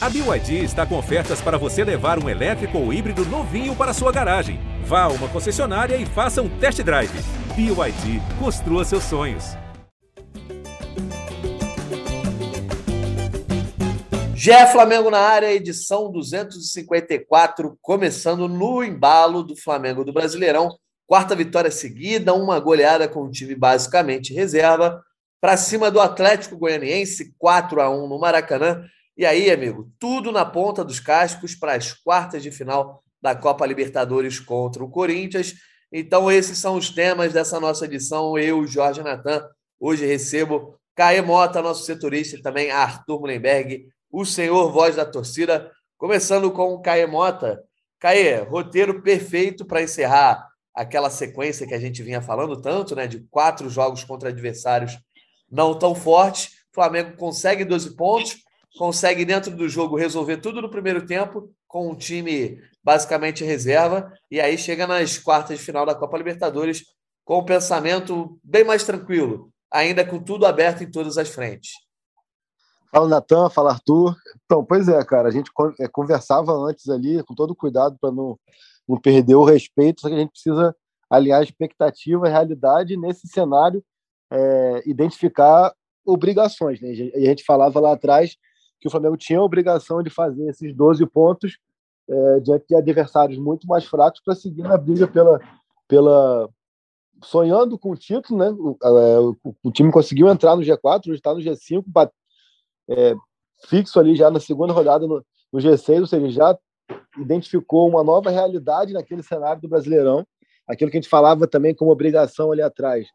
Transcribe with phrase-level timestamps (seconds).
[0.00, 4.12] A BYD está com ofertas para você levar um elétrico ou híbrido novinho para sua
[4.12, 4.60] garagem.
[4.84, 7.10] Vá a uma concessionária e faça um test drive.
[7.56, 9.56] BYD, construa seus sonhos.
[14.36, 20.70] Jé Flamengo na área, edição 254, começando no embalo do Flamengo do Brasileirão.
[21.08, 25.02] Quarta vitória seguida, uma goleada com o time basicamente reserva,
[25.40, 28.84] para cima do Atlético Goianiense, 4 a 1 no Maracanã.
[29.18, 33.66] E aí, amigo, tudo na ponta dos cascos para as quartas de final da Copa
[33.66, 35.54] Libertadores contra o Corinthians.
[35.92, 38.38] Então, esses são os temas dessa nossa edição.
[38.38, 39.44] Eu, Jorge Natan,
[39.80, 45.68] hoje recebo Caê Mota, nosso setorista, e também Arthur Mullenberg, o senhor voz da torcida.
[45.96, 47.60] Começando com o Caê Mota.
[47.98, 53.08] Caê, roteiro perfeito para encerrar aquela sequência que a gente vinha falando tanto, né?
[53.08, 54.96] De quatro jogos contra adversários
[55.50, 56.50] não tão fortes.
[56.70, 58.46] O Flamengo consegue 12 pontos
[58.76, 64.40] consegue, dentro do jogo, resolver tudo no primeiro tempo, com um time basicamente reserva, e
[64.40, 66.84] aí chega nas quartas de final da Copa Libertadores
[67.24, 71.72] com o um pensamento bem mais tranquilo, ainda com tudo aberto em todas as frentes.
[72.90, 74.16] Fala, Natan, fala, Arthur.
[74.46, 78.38] Então, pois é, cara, a gente é, conversava antes ali, com todo cuidado para não,
[78.88, 80.74] não perder o respeito, só que a gente precisa
[81.10, 83.84] alinhar expectativa e realidade nesse cenário,
[84.30, 86.80] é, identificar obrigações.
[86.80, 86.92] Né?
[86.94, 88.36] E a gente falava lá atrás
[88.80, 91.58] que o Flamengo tinha a obrigação de fazer esses 12 pontos
[92.08, 95.40] é, diante de adversários muito mais fracos para seguir na briga pela,
[95.86, 96.48] pela
[97.22, 98.50] sonhando com o título, né?
[98.50, 102.10] O, é, o, o time conseguiu entrar no G4, hoje está no G5,
[102.88, 103.14] é,
[103.66, 106.58] fixo ali já na segunda rodada no, no G6, ou seja, já
[107.18, 110.26] identificou uma nova realidade naquele cenário do Brasileirão,
[110.66, 113.08] aquilo que a gente falava também como obrigação ali atrás,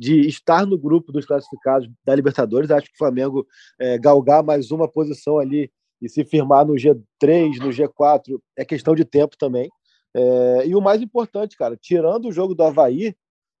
[0.00, 2.70] de estar no grupo dos classificados da Libertadores.
[2.70, 3.46] Acho que o Flamengo
[3.78, 5.70] é, galgar mais uma posição ali
[6.00, 9.68] e se firmar no G3, no G4, é questão de tempo também.
[10.16, 13.14] É, e o mais importante, cara, tirando o jogo do Havaí,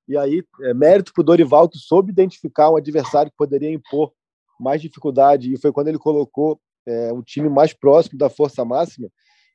[0.08, 4.10] e aí é, mérito para o Dorival, que soube identificar um adversário que poderia impor
[4.58, 9.10] mais dificuldade, e foi quando ele colocou é, um time mais próximo da força máxima.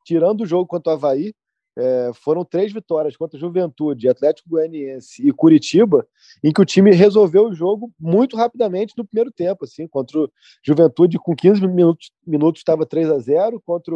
[0.06, 1.34] Tirando o jogo contra o Havaí,
[1.78, 6.08] é, foram três vitórias contra Juventude, Atlético Goianiense e Curitiba,
[6.44, 10.32] em que o time resolveu o jogo muito rapidamente no primeiro tempo, assim, contra o
[10.64, 13.94] Juventude com 15 minutos, minutos estava 3 a 0, contra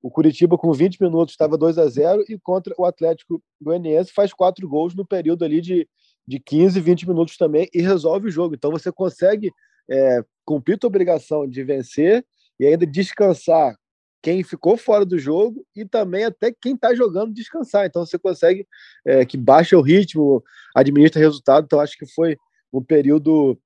[0.00, 4.32] o Curitiba com 20 minutos estava 2 a 0 e contra o Atlético Goianiense faz
[4.32, 5.88] quatro gols no período ali de,
[6.26, 8.54] de 15, 20 minutos também e resolve o jogo.
[8.54, 9.50] Então você consegue
[9.90, 12.24] é, cumprir a obrigação de vencer
[12.60, 13.76] e ainda descansar
[14.22, 17.86] quem ficou fora do jogo e também até quem está jogando descansar.
[17.86, 18.66] Então você consegue
[19.06, 20.42] é, que baixa o ritmo,
[20.74, 21.64] administra resultado.
[21.64, 22.36] Então acho que foi
[22.72, 23.58] um período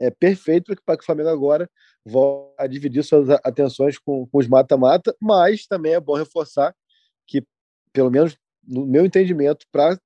[0.00, 1.68] é, perfeito para que o Flamengo agora
[2.04, 6.74] volte a dividir suas atenções com, com os mata-mata, mas também é bom reforçar
[7.26, 7.44] que,
[7.92, 8.36] pelo menos
[8.66, 9.98] no meu entendimento, para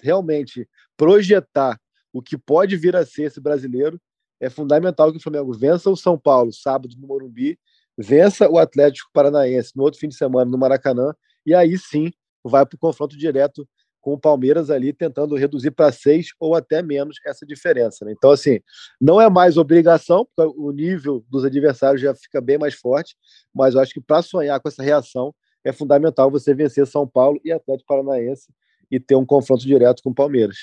[0.00, 1.78] realmente projetar
[2.12, 4.00] o que pode vir a ser esse brasileiro,
[4.40, 7.58] é fundamental que o Flamengo vença o São Paulo sábado no Morumbi
[7.96, 11.14] vença o Atlético Paranaense no outro fim de semana no Maracanã,
[11.46, 12.10] e aí sim
[12.42, 13.66] vai para o confronto direto
[14.04, 18.04] com o Palmeiras ali, tentando reduzir para seis ou até menos essa diferença.
[18.04, 18.12] Né?
[18.12, 18.60] Então, assim,
[19.00, 23.16] não é mais obrigação, porque o nível dos adversários já fica bem mais forte,
[23.52, 25.34] mas eu acho que para sonhar com essa reação
[25.64, 28.52] é fundamental você vencer São Paulo e Atlético Paranaense
[28.90, 30.56] e ter um confronto direto com o Palmeiras.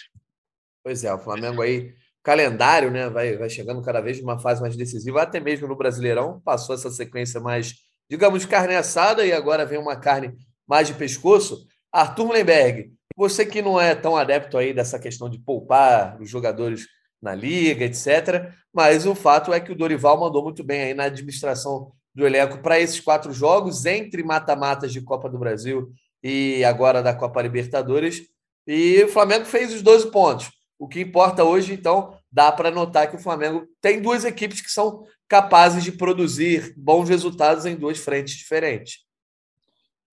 [0.84, 4.76] Pois é, o Flamengo aí calendário né, vai, vai chegando cada vez numa fase mais
[4.76, 7.76] decisiva, até mesmo no Brasileirão, passou essa sequência mais,
[8.10, 10.34] digamos, carne assada e agora vem uma carne
[10.68, 11.66] mais de pescoço.
[11.92, 16.88] Arthur Mullenberg, você que não é tão adepto aí dessa questão de poupar os jogadores
[17.22, 21.04] na liga, etc., mas o fato é que o Dorival mandou muito bem aí na
[21.04, 25.92] administração do elenco para esses quatro jogos, entre mata-matas de Copa do Brasil
[26.24, 28.22] e agora da Copa Libertadores,
[28.66, 33.08] e o Flamengo fez os 12 pontos o que importa hoje, então, dá para notar
[33.08, 38.00] que o Flamengo tem duas equipes que são capazes de produzir bons resultados em duas
[38.00, 39.02] frentes diferentes.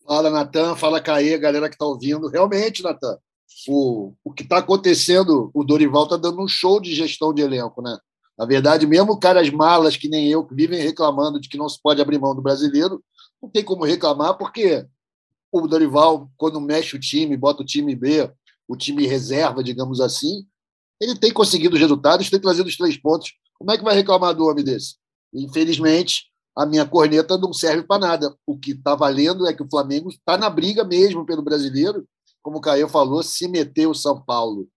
[0.06, 0.76] Fala, Natan.
[0.76, 2.28] Fala, Caê, galera que está ouvindo.
[2.28, 3.16] Realmente, Natan,
[3.66, 7.80] o, o que está acontecendo, o Dorival está dando um show de gestão de elenco,
[7.80, 7.96] né?
[8.36, 11.80] Na verdade, mesmo caras malas que nem eu, que vivem reclamando de que não se
[11.80, 13.02] pode abrir mão do brasileiro,
[13.42, 14.86] não tem como reclamar, porque
[15.50, 18.30] o Dorival, quando mexe o time, bota o time B,
[18.68, 20.46] o time reserva, digamos assim,
[21.00, 23.32] ele tem conseguido os resultados, tem trazido os três pontos.
[23.58, 24.96] Como é que vai reclamar do homem desse?
[25.32, 26.24] Infelizmente,
[26.56, 28.34] a minha corneta não serve para nada.
[28.46, 32.06] O que está valendo é que o Flamengo está na briga mesmo pelo brasileiro,
[32.42, 34.68] como o Caio falou, se meteu o São Paulo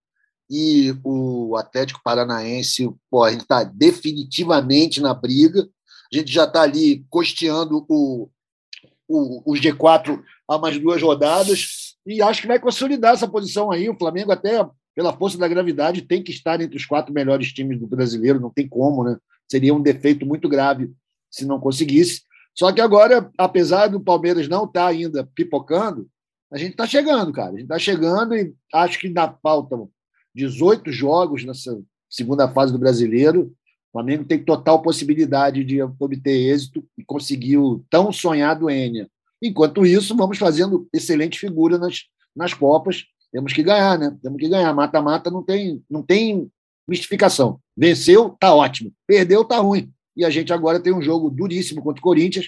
[0.53, 5.65] e o Atlético Paranaense, pô, a gente está definitivamente na briga.
[6.13, 8.29] A gente já está ali costeando o,
[9.07, 13.89] o, o G4 há mais duas rodadas e acho que vai consolidar essa posição aí.
[13.89, 14.67] O Flamengo, até
[15.01, 18.51] pela força da gravidade, tem que estar entre os quatro melhores times do brasileiro, não
[18.51, 19.17] tem como, né?
[19.49, 20.91] Seria um defeito muito grave
[21.31, 22.21] se não conseguisse.
[22.53, 26.07] Só que agora, apesar do Palmeiras não estar tá ainda pipocando,
[26.51, 27.49] a gente está chegando, cara.
[27.49, 29.89] A gente está chegando e acho que ainda faltam
[30.35, 33.51] 18 jogos nessa segunda fase do brasileiro.
[33.89, 39.09] O Flamengo tem total possibilidade de obter êxito e conseguir o tão sonhado Enia.
[39.41, 42.03] Enquanto isso, vamos fazendo excelente figura nas,
[42.35, 43.05] nas Copas.
[43.31, 44.17] Temos que ganhar, né?
[44.21, 44.73] Temos que ganhar.
[44.73, 46.51] Mata-mata não tem, não tem
[46.87, 47.59] mistificação.
[47.75, 48.91] Venceu, tá ótimo.
[49.07, 49.91] Perdeu, tá ruim.
[50.15, 52.47] E a gente agora tem um jogo duríssimo contra o Corinthians,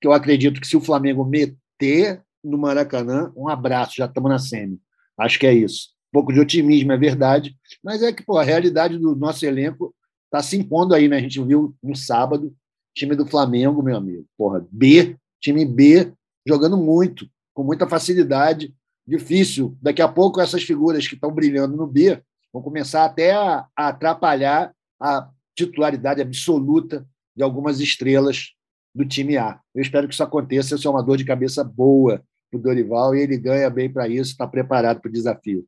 [0.00, 4.38] que eu acredito que se o Flamengo meter no Maracanã, um abraço, já estamos na
[4.38, 4.78] semi.
[5.18, 5.90] Acho que é isso.
[6.12, 9.94] Um pouco de otimismo, é verdade, mas é que pô, a realidade do nosso elenco
[10.26, 11.16] está se impondo aí, né?
[11.16, 12.54] A gente viu no sábado,
[12.94, 16.12] time do Flamengo, meu amigo, porra, B, time B,
[16.46, 18.74] jogando muito, com muita facilidade,
[19.06, 19.76] difícil.
[19.80, 22.22] Daqui a pouco essas figuras que estão brilhando no B
[22.52, 27.06] vão começar até a, a atrapalhar a titularidade absoluta
[27.36, 28.52] de algumas estrelas
[28.94, 29.60] do time A.
[29.74, 33.14] Eu espero que isso aconteça, isso é uma dor de cabeça boa para o Dorival
[33.14, 35.66] e ele ganha bem para isso, está preparado para o desafio.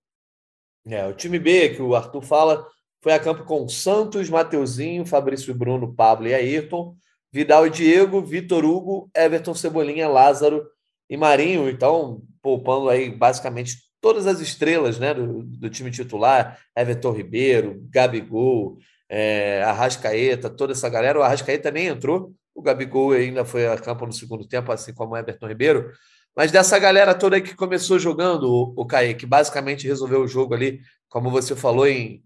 [0.87, 2.67] É, o time B, que o Arthur fala,
[3.03, 6.97] foi a campo com Santos, Mateuzinho, Fabrício Bruno, Pablo e Ayrton,
[7.33, 10.65] Vidal e Diego, Vitor Hugo, Everton Cebolinha, Lázaro
[11.11, 11.69] e Marinho.
[11.69, 18.79] Então, poupando aí basicamente todas as estrelas né, do, do time titular, Everton Ribeiro, Gabigol,
[19.09, 21.19] é, Arrascaeta, toda essa galera.
[21.19, 25.15] O Arrascaeta nem entrou, o Gabigol ainda foi a campo no segundo tempo, assim como
[25.15, 25.91] o Everton Ribeiro.
[26.37, 30.81] Mas dessa galera toda que começou jogando, o, o que basicamente resolveu o jogo ali,
[31.09, 32.23] como você falou, em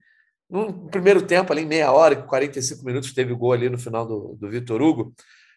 [0.51, 4.05] no primeiro tempo, ali em meia hora, 45 minutos, teve o gol ali no final
[4.05, 5.15] do, do Vitor Hugo.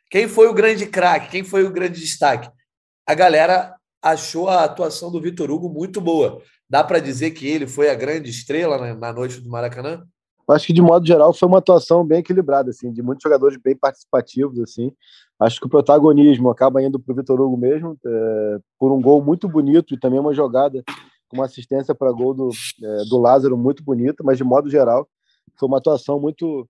[0.09, 1.31] Quem foi o grande craque?
[1.31, 2.49] Quem foi o grande destaque?
[3.05, 6.41] A galera achou a atuação do Vitor Hugo muito boa.
[6.69, 10.03] Dá para dizer que ele foi a grande estrela na, na noite do Maracanã?
[10.51, 13.75] acho que de modo geral foi uma atuação bem equilibrada, assim, de muitos jogadores bem
[13.77, 14.91] participativos, assim.
[15.39, 19.23] Acho que o protagonismo acaba indo para o Vitor Hugo mesmo, é, por um gol
[19.23, 20.83] muito bonito e também uma jogada
[21.29, 22.49] com uma assistência para gol do,
[22.83, 25.07] é, do Lázaro muito bonita, mas de modo geral
[25.57, 26.67] foi uma atuação muito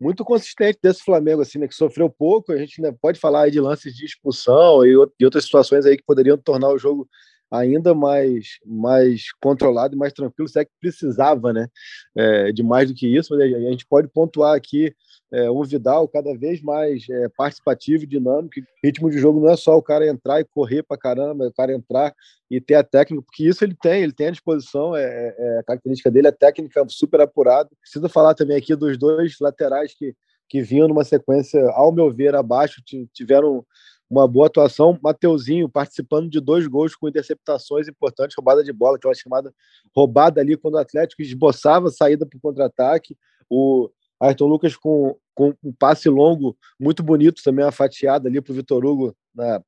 [0.00, 2.52] muito consistente desse Flamengo, assim, né, que sofreu pouco.
[2.52, 6.04] A gente né, pode falar de lances de expulsão e, e outras situações aí que
[6.04, 7.08] poderiam tornar o jogo
[7.50, 11.68] ainda mais, mais controlado e mais tranquilo, se é que precisava né,
[12.16, 13.34] é, de mais do que isso.
[13.36, 14.94] Mas a gente pode pontuar aqui
[15.32, 18.54] é, um Vidal cada vez mais é, participativo dinâmico.
[18.82, 21.52] Ritmo de jogo não é só o cara entrar e correr para caramba, é o
[21.52, 22.14] cara entrar
[22.50, 25.58] e ter a técnica, porque isso ele tem, ele tem à disposição, é, é, é
[25.58, 27.68] a característica dele, a técnica super apurada.
[27.80, 30.14] Preciso falar também aqui dos dois laterais que,
[30.48, 32.80] que vinham numa sequência, ao meu ver, abaixo,
[33.12, 33.64] tiveram
[34.08, 34.98] uma boa atuação.
[35.02, 39.52] Mateuzinho participando de dois gols com interceptações importantes, roubada de bola, aquela chamada
[39.94, 43.16] roubada ali quando o Atlético esboçava a saída para o contra-ataque.
[43.50, 43.90] O
[44.20, 48.54] Ayrton Lucas com, com um passe longo muito bonito, também uma fatiada ali para o
[48.54, 49.60] Vitor Hugo na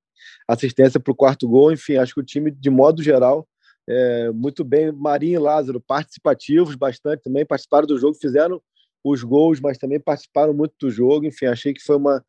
[0.49, 1.73] assistência para o quarto gol.
[1.73, 3.47] Enfim, acho que o time, de modo geral,
[3.89, 4.93] é, muito bem.
[4.93, 8.61] Marinho e Lázaro participativos bastante também, participaram do jogo, fizeram
[9.05, 11.27] os gols, mas também participaram muito do jogo.
[11.27, 12.25] Enfim, achei que foi uma,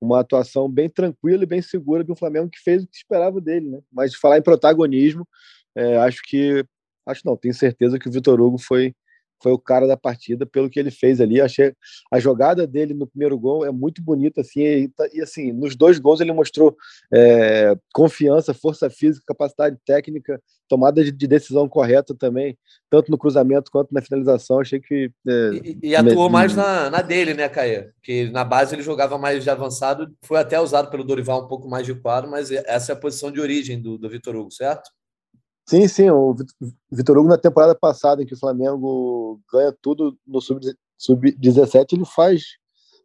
[0.00, 3.68] uma atuação bem tranquila e bem segura do Flamengo que fez o que esperava dele,
[3.68, 3.80] né?
[3.92, 5.26] Mas de falar em protagonismo,
[5.74, 6.64] é, acho que
[7.06, 8.94] acho não, tenho certeza que o Vitor Hugo foi
[9.42, 11.40] foi o cara da partida pelo que ele fez ali.
[11.40, 11.74] Achei
[12.12, 15.74] a jogada dele no primeiro gol é muito bonita, assim, e, tá, e assim, nos
[15.74, 16.76] dois gols ele mostrou
[17.12, 22.56] é, confiança, força física, capacidade técnica, tomada de, de, decisão correta também,
[22.88, 24.60] tanto no cruzamento quanto na finalização.
[24.60, 25.10] Achei que.
[25.26, 26.32] É, e, e, atuou me...
[26.32, 27.92] mais na, na, dele, né, Caia?
[28.02, 31.68] Que na base ele jogava mais de avançado, foi até usado pelo Dorival um pouco
[31.68, 34.90] mais de quadro, mas essa é a posição de origem do, do Vitor Hugo, certo?
[35.66, 36.10] Sim, sim.
[36.10, 36.34] O
[36.90, 41.36] Vitor Hugo, na temporada passada, em que o Flamengo ganha tudo no Sub-17, sub
[41.92, 42.42] ele faz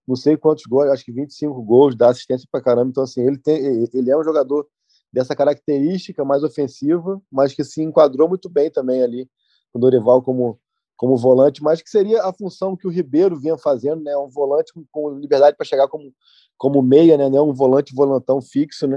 [0.07, 2.89] não sei quantos gols, acho que 25 gols, dá assistência para caramba.
[2.89, 4.65] Então, assim, ele, tem, ele é um jogador
[5.11, 9.29] dessa característica mais ofensiva, mas que se enquadrou muito bem também ali
[9.71, 10.57] com o Dorival como,
[10.95, 14.15] como volante, mas que seria a função que o Ribeiro vinha fazendo, né?
[14.17, 16.13] Um volante com, com liberdade para chegar como,
[16.57, 17.29] como meia, né?
[17.29, 18.95] Não um volante volantão fixo, né?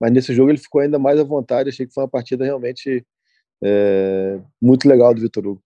[0.00, 1.68] Mas nesse jogo ele ficou ainda mais à vontade.
[1.68, 3.04] Achei que foi uma partida realmente
[3.62, 5.62] é, muito legal do Vitor Hugo.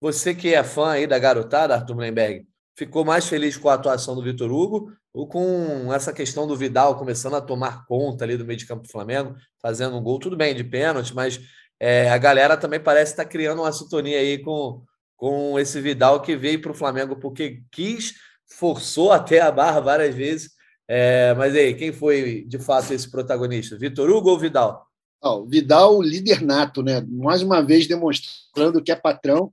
[0.00, 4.14] Você que é fã aí da garotada, Arthur Mlenberg, ficou mais feliz com a atuação
[4.14, 8.44] do Vitor Hugo ou com essa questão do Vidal começando a tomar conta ali do
[8.44, 11.40] meio de campo do Flamengo, fazendo um gol, tudo bem, de pênalti, mas
[11.78, 14.82] é, a galera também parece estar tá criando uma sintonia aí com,
[15.16, 18.14] com esse Vidal que veio para o Flamengo porque quis,
[18.46, 20.50] forçou até a barra várias vezes
[20.88, 23.76] É, mas aí, quem foi de fato esse protagonista?
[23.76, 24.86] Vitor Hugo ou Vidal?
[25.22, 27.00] Oh, Vidal, líder nato, né?
[27.08, 29.52] Mais uma vez demonstrando que é patrão,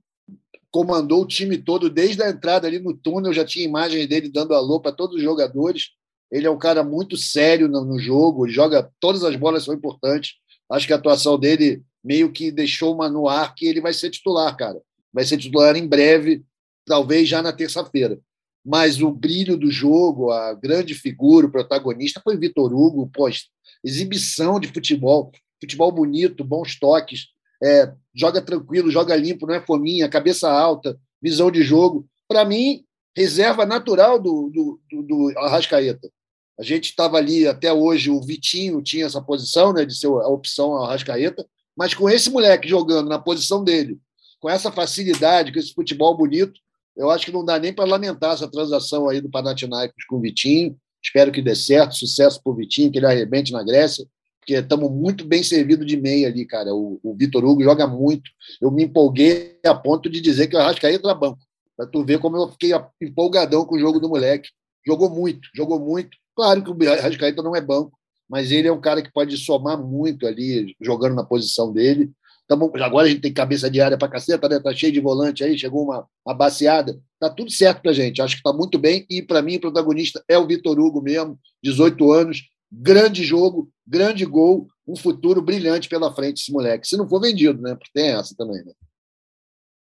[0.70, 4.54] comandou o time todo desde a entrada ali no túnel, já tinha imagens dele dando
[4.54, 5.90] alô para todos os jogadores.
[6.30, 10.34] Ele é um cara muito sério no, no jogo, joga todas as bolas são importantes.
[10.70, 14.10] Acho que a atuação dele meio que deixou uma no ar que ele vai ser
[14.10, 14.80] titular, cara.
[15.12, 16.42] Vai ser titular em breve,
[16.86, 18.18] talvez já na terça-feira.
[18.64, 23.48] Mas o brilho do jogo, a grande figura, o protagonista foi Vitor Hugo, pós
[23.84, 27.26] exibição de futebol, futebol bonito, bons toques,
[27.62, 32.06] é, joga tranquilo, joga limpo, não é fominha, cabeça alta, visão de jogo.
[32.28, 32.84] Para mim,
[33.16, 36.10] reserva natural do, do, do, do Arrascaeta.
[36.58, 40.28] A gente estava ali até hoje, o Vitinho tinha essa posição né, de ser a
[40.28, 43.98] opção Arrascaeta, mas com esse moleque jogando na posição dele,
[44.38, 46.60] com essa facilidade, com esse futebol bonito,
[46.96, 50.20] eu acho que não dá nem para lamentar essa transação aí do Panathinaikos com o
[50.20, 50.76] Vitinho.
[51.02, 54.06] Espero que dê certo, sucesso para o Vitinho, que ele arrebente na Grécia,
[54.38, 56.74] porque estamos muito bem servidos de meia ali, cara.
[56.74, 58.30] O, o Vitor Hugo joga muito.
[58.60, 61.38] Eu me empolguei a ponto de dizer que o Arrascaeta era banco.
[61.76, 62.70] Para tu ver como eu fiquei
[63.00, 64.50] empolgadão com o jogo do moleque.
[64.86, 66.16] Jogou muito, jogou muito.
[66.34, 67.96] Claro que o Arrascaeta não é banco,
[68.28, 72.10] mas ele é um cara que pode somar muito ali, jogando na posição dele.
[72.52, 74.60] Tamo, agora a gente tem cabeça de área para caceta, né?
[74.60, 77.00] Tá cheio de volante aí, chegou uma, uma baseada.
[77.18, 78.20] Tá tudo certo pra gente.
[78.20, 79.06] Acho que tá muito bem.
[79.08, 84.26] E para mim, o protagonista é o Vitor Hugo mesmo, 18 anos, grande jogo, grande
[84.26, 86.86] gol, um futuro brilhante pela frente esse moleque.
[86.86, 87.74] Se não for vendido, né?
[87.74, 88.72] Porque tem essa também, né?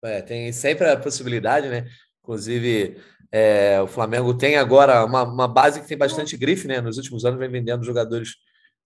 [0.05, 1.89] É, tem sempre a possibilidade, né?
[2.23, 2.99] Inclusive,
[3.33, 6.83] é, o Flamengo tem agora uma, uma, base que tem bastante grife, né?
[6.83, 8.35] Nos últimos anos vem vendendo jogadores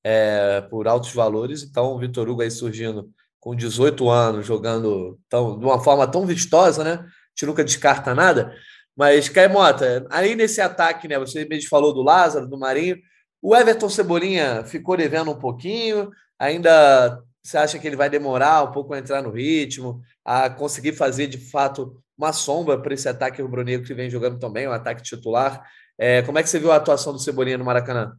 [0.04, 1.64] é, por altos valores.
[1.64, 3.10] Então, o Vitor Hugo aí surgindo
[3.44, 6.92] com 18 anos, jogando tão, de uma forma tão vistosa, né?
[6.92, 7.04] A
[7.36, 8.54] gente nunca descarta nada.
[8.96, 11.18] Mas, Caimota, aí nesse ataque, né?
[11.18, 12.96] Você mesmo falou do Lázaro, do Marinho.
[13.42, 16.10] O Everton Cebolinha ficou devendo um pouquinho.
[16.38, 20.94] Ainda você acha que ele vai demorar um pouco a entrar no ritmo, a conseguir
[20.94, 25.02] fazer de fato uma sombra para esse ataque rubro-negro que vem jogando também, um ataque
[25.02, 25.62] titular.
[25.98, 28.16] É, como é que você viu a atuação do Cebolinha no Maracanã?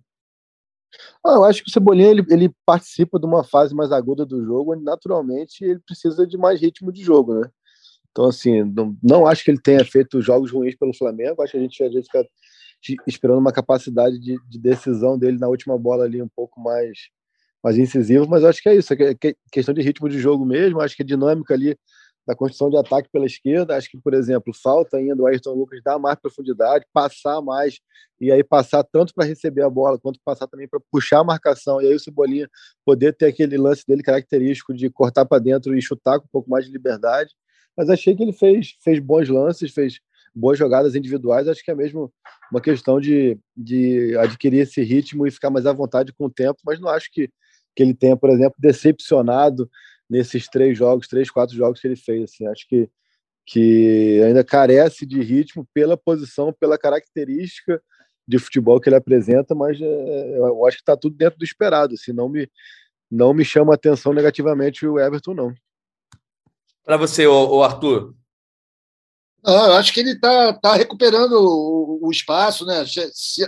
[1.26, 4.44] Ah, eu acho que o Cebolinha ele, ele, participa de uma fase mais aguda do
[4.44, 7.50] jogo, onde naturalmente ele precisa de mais ritmo de jogo, né?
[8.12, 11.58] Então, assim, não, não acho que ele tenha feito jogos ruins pelo Flamengo, acho que
[11.58, 12.08] a gente às vezes
[12.82, 16.98] fica esperando uma capacidade de, de decisão dele na última bola ali um pouco mais,
[17.64, 20.80] mais incisiva, mas acho que é isso, é, é questão de ritmo de jogo mesmo,
[20.80, 21.78] acho que a dinâmica ali
[22.26, 23.76] da construção de ataque pela esquerda.
[23.76, 27.80] Acho que, por exemplo, falta ainda o Ayrton Lucas dar mais profundidade, passar mais,
[28.20, 31.82] e aí passar tanto para receber a bola, quanto passar também para puxar a marcação.
[31.82, 32.50] E aí o Cebolinha
[32.84, 36.50] poder ter aquele lance dele característico de cortar para dentro e chutar com um pouco
[36.50, 37.32] mais de liberdade.
[37.78, 40.00] Mas achei que ele fez, fez bons lances, fez
[40.34, 41.48] boas jogadas individuais.
[41.48, 42.12] Acho que é mesmo
[42.52, 46.60] uma questão de, de adquirir esse ritmo e ficar mais à vontade com o tempo,
[46.66, 47.30] mas não acho que,
[47.76, 49.70] que ele tenha, por exemplo, decepcionado
[50.10, 52.24] nesses três jogos, três, quatro jogos que ele fez.
[52.24, 52.90] Assim, acho que,
[53.46, 57.82] que ainda carece de ritmo pela posição, pela característica
[58.28, 61.94] de futebol que ele apresenta, mas é, eu acho que está tudo dentro do esperado.
[61.94, 62.50] Assim, não me
[63.10, 65.54] não me chama a atenção negativamente o Everton, não.
[66.84, 68.16] Para você, o Arthur?
[69.44, 72.84] Não, eu acho que ele está tá recuperando o, o, espaço, né?
[72.86, 73.48] Se, se,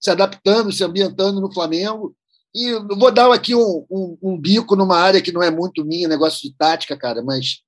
[0.00, 2.16] se, adaptando, se ambientando no Flamengo.
[2.56, 6.08] E vou dar aqui um, um, um, bico numa área que não é muito minha,
[6.08, 7.60] negócio de tática, cara, mas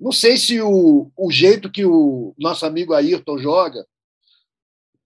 [0.00, 3.86] não sei se o, o jeito que o nosso amigo Ayrton joga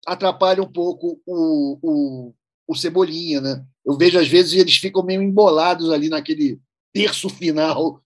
[0.06, 2.34] atrapalha um pouco o, o,
[2.68, 3.64] o Cebolinha, né?
[3.84, 6.60] Eu vejo, às vezes, eles ficam meio embolados ali naquele
[6.92, 8.00] terço final,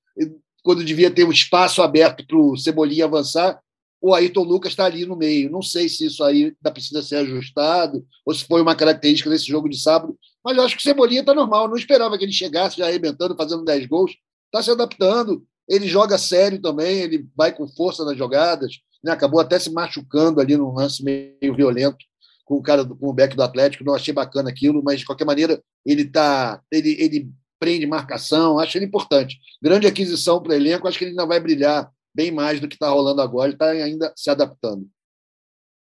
[0.63, 3.61] quando devia ter um espaço aberto para o Cebolinha avançar,
[4.01, 5.51] o Ayrton Lucas está ali no meio.
[5.51, 9.47] Não sei se isso aí ainda precisa ser ajustado, ou se foi uma característica desse
[9.47, 11.65] jogo de sábado, mas eu acho que o Cebolinha está normal.
[11.65, 14.13] Eu não esperava que ele chegasse já arrebentando, fazendo 10 gols.
[14.47, 15.45] Está se adaptando.
[15.69, 18.79] Ele joga sério também, ele vai com força nas jogadas.
[19.05, 19.13] Né?
[19.13, 21.99] Acabou até se machucando ali num lance meio violento
[22.45, 23.85] com o cara com o back do Atlético.
[23.85, 27.31] Não achei bacana aquilo, mas de qualquer maneira ele tá, ele, ele
[27.61, 28.59] prende marcação.
[28.59, 29.39] Acho ele importante.
[29.63, 30.89] Grande aquisição para o elenco.
[30.89, 33.49] Acho que ele ainda vai brilhar bem mais do que está rolando agora.
[33.49, 34.89] Ele está ainda se adaptando.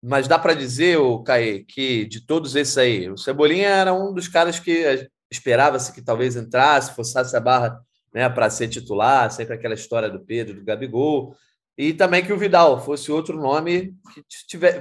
[0.02, 4.12] Mas dá para dizer, o Caê, que de todos esses aí, o Cebolinha era um
[4.12, 7.80] dos caras que esperava-se que talvez entrasse, forçasse a barra
[8.12, 11.34] né, para ser titular, sempre aquela história do Pedro, do Gabigol,
[11.78, 14.22] e também que o Vidal fosse outro nome que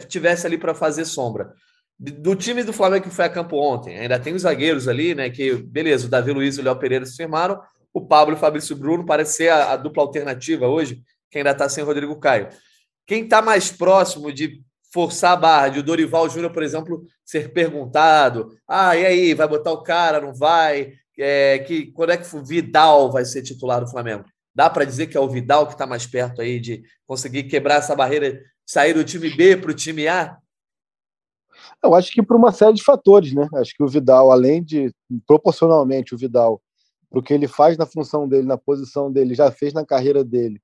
[0.07, 1.53] tivesse ali para fazer sombra.
[1.97, 5.29] Do time do Flamengo que foi a campo ontem, ainda tem os zagueiros ali, né?
[5.29, 7.61] Que, beleza, o Davi Luiz e o Léo Pereira se firmaram,
[7.93, 11.51] o Pablo e o Fabrício Bruno parece ser a, a dupla alternativa hoje, que ainda
[11.51, 12.49] está sem o Rodrigo Caio.
[13.05, 17.53] Quem está mais próximo de forçar a barra, de o Dorival Júnior, por exemplo, ser
[17.53, 20.93] perguntado: ah, e aí, vai botar o cara, não vai?
[21.17, 24.25] É, que, quando é que o Vidal vai ser titular do Flamengo?
[24.53, 27.75] Dá para dizer que é o Vidal que está mais perto aí de conseguir quebrar
[27.75, 30.37] essa barreira, sair do time B para o time A?
[31.83, 33.47] Eu acho que por uma série de fatores, né?
[33.55, 34.93] Acho que o Vidal, além de
[35.25, 36.61] proporcionalmente o Vidal,
[37.09, 40.23] para o que ele faz na função dele, na posição dele, já fez na carreira
[40.23, 40.61] dele,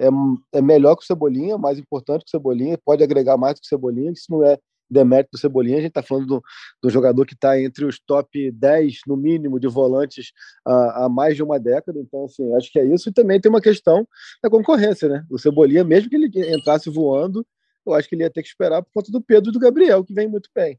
[0.00, 3.66] é, é melhor que o Cebolinha, mais importante que o Cebolinha, pode agregar mais que
[3.66, 4.58] o Cebolinha, isso não é
[4.90, 6.42] demérito do Cebolinha, a gente está falando do,
[6.82, 10.32] do, jogador que está entre os top 10, no mínimo, de volantes
[10.66, 13.50] há, há, mais de uma década, então, assim, acho que é isso, e também tem
[13.50, 14.06] uma questão
[14.42, 15.24] da concorrência, né?
[15.30, 17.46] O Cebolinha, mesmo que ele entrasse voando,
[17.86, 20.04] eu acho que ele ia ter que esperar por conta do Pedro e do Gabriel,
[20.04, 20.78] que vem muito bem.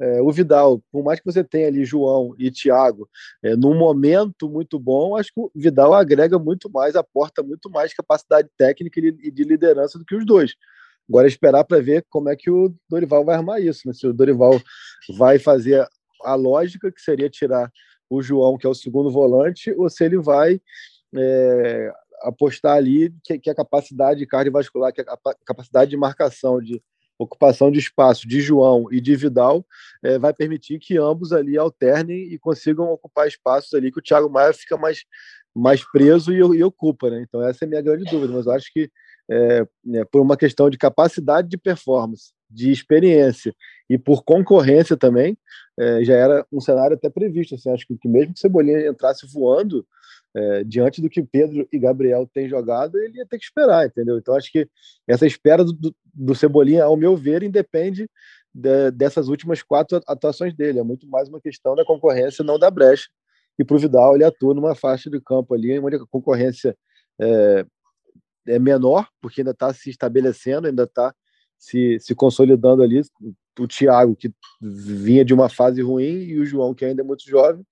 [0.00, 3.08] É, o Vidal, por mais que você tenha ali João e Thiago,
[3.42, 7.92] é, num momento muito bom, acho que o Vidal agrega muito mais, aporta muito mais
[7.92, 10.54] capacidade técnica e de liderança do que os dois.
[11.08, 13.94] Agora é esperar para ver como é que o Dorival vai armar isso, né?
[13.94, 14.60] Se o Dorival
[15.16, 15.88] vai fazer
[16.22, 17.72] a lógica que seria tirar
[18.10, 20.60] o João, que é o segundo volante, ou se ele vai
[21.14, 26.82] é, apostar ali que, que, a capacidade cardiovascular, que a capacidade de marcação, de
[27.18, 29.66] ocupação de espaço de João e de Vidal
[30.02, 34.30] é, vai permitir que ambos ali alternem e consigam ocupar espaços ali que o Thiago
[34.30, 35.04] Maia fica mais,
[35.54, 37.24] mais preso e, e ocupa, né?
[37.26, 38.90] Então essa é a minha grande dúvida, mas eu acho que
[39.30, 43.54] é, é, por uma questão de capacidade de performance, de experiência
[43.90, 45.36] e por concorrência também,
[45.78, 47.54] é, já era um cenário até previsto.
[47.54, 49.86] Assim, acho que, que mesmo que o Cebolinha entrasse voando,
[50.34, 54.18] é, diante do que Pedro e Gabriel têm jogado, ele ia ter que esperar, entendeu?
[54.18, 54.68] Então acho que
[55.06, 58.08] essa espera do, do Cebolinha, ao meu ver, independe
[58.54, 60.78] de, dessas últimas quatro atuações dele.
[60.78, 63.08] É muito mais uma questão da concorrência, não da brecha.
[63.58, 66.76] E para o Vidal, ele atua numa faixa de campo ali, onde a concorrência
[67.20, 67.66] é,
[68.46, 71.12] é menor, porque ainda está se estabelecendo, ainda está
[71.58, 73.00] se, se consolidando ali.
[73.58, 74.30] O Thiago, que
[74.60, 77.64] vinha de uma fase ruim, e o João, que ainda é muito jovem,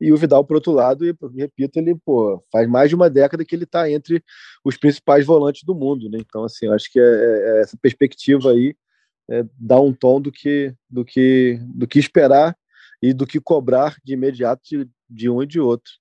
[0.00, 3.44] e o Vidal, por outro lado, e repito, ele pô, faz mais de uma década
[3.44, 4.22] que ele está entre
[4.64, 6.10] os principais volantes do mundo.
[6.10, 6.18] Né?
[6.20, 8.76] Então, assim, acho que é, é, é essa perspectiva aí
[9.30, 12.56] é, dá um tom do que, do, que, do que esperar
[13.00, 15.92] e do que cobrar de imediato de, de um e de outro.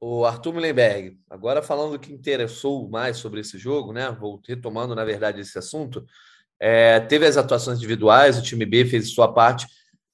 [0.00, 4.10] O Arthur Mullenberg, agora falando do que interessou mais sobre esse jogo, né?
[4.10, 6.04] Vou retomando, na verdade, esse assunto.
[6.60, 9.66] É, teve as atuações individuais, o time B fez sua parte,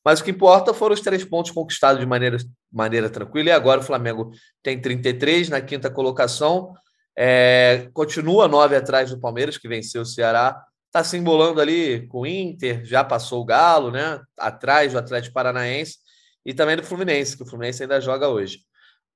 [0.04, 2.38] mas o que importa foram os três pontos conquistados de maneira,
[2.72, 3.50] maneira tranquila.
[3.50, 4.30] E agora o Flamengo
[4.62, 6.72] tem 33 na quinta colocação,
[7.16, 10.64] é, continua nove atrás do Palmeiras, que venceu o Ceará.
[10.86, 14.20] Está se embolando ali com o Inter, já passou o Galo, né?
[14.38, 15.98] Atrás do Atlético Paranaense
[16.44, 18.60] e também do Fluminense, que o Fluminense ainda joga hoje.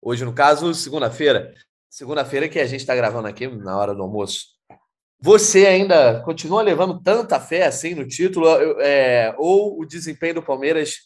[0.01, 1.53] Hoje, no caso, segunda-feira.
[1.89, 4.54] Segunda-feira que a gente está gravando aqui na hora do almoço.
[5.25, 8.47] Você ainda continua levando tanta fé assim no título?
[8.79, 10.97] É, ou o desempenho do Palmeiras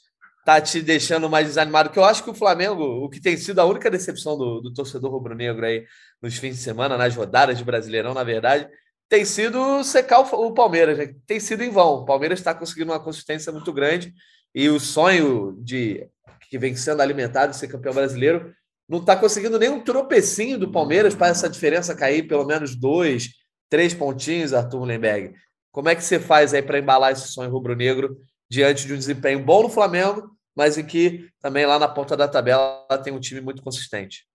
[0.41, 1.91] está te deixando mais desanimado?
[1.91, 4.75] Que eu acho que o Flamengo, o que tem sido a única decepção do, do
[4.75, 5.85] torcedor rubro-negro aí
[6.21, 8.69] nos fins de semana, nas rodadas de Brasileirão, na verdade,
[9.09, 10.99] tem sido secar o, o Palmeiras.
[10.99, 11.15] Né?
[11.25, 11.99] Tem sido em vão.
[11.99, 14.13] O Palmeiras está conseguindo uma consistência muito grande
[14.53, 16.05] e o sonho de
[16.51, 18.53] que vem sendo alimentado ser campeão brasileiro
[18.89, 23.39] não está conseguindo nem um tropecinho do Palmeiras para essa diferença cair pelo menos dois,
[23.69, 25.35] três pontinhos, Arthur Lemberg.
[25.73, 28.17] Como é que você faz aí para embalar esse sonho rubro-negro
[28.51, 32.27] diante de um desempenho bom no Flamengo, mas em que também lá na ponta da
[32.27, 34.27] tabela tem um time muito consistente?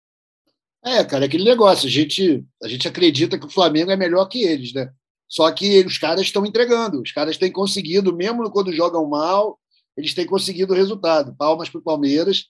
[0.85, 1.87] É, cara, é aquele negócio.
[1.87, 4.89] A gente, a gente acredita que o Flamengo é melhor que eles, né?
[5.27, 7.01] Só que os caras estão entregando.
[7.01, 9.59] Os caras têm conseguido, mesmo quando jogam mal,
[9.97, 11.35] eles têm conseguido o resultado.
[11.35, 12.45] Palmas para o Palmeiras.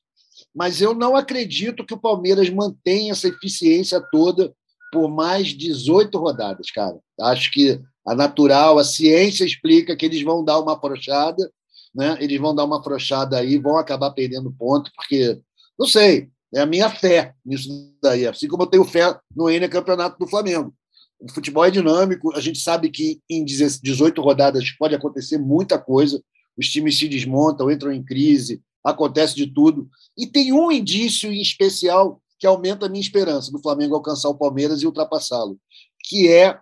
[0.54, 4.54] Mas eu não acredito que o Palmeiras mantenha essa eficiência toda
[4.93, 6.95] por mais 18 rodadas, cara.
[7.19, 11.51] Acho que a natural, a ciência explica que eles vão dar uma afrouxada,
[11.95, 12.15] né?
[12.21, 15.39] Eles vão dar uma afrouxada aí, vão acabar perdendo ponto, porque,
[15.77, 17.69] não sei, é a minha fé nisso
[18.01, 18.27] daí.
[18.27, 20.71] Assim como eu tenho fé no N Campeonato do Flamengo.
[21.19, 26.21] O futebol é dinâmico, a gente sabe que em 18 rodadas pode acontecer muita coisa,
[26.56, 29.89] os times se desmontam, entram em crise, acontece de tudo.
[30.15, 34.38] E tem um indício em especial que aumenta a minha esperança do Flamengo alcançar o
[34.38, 35.58] Palmeiras e ultrapassá-lo,
[36.04, 36.60] que é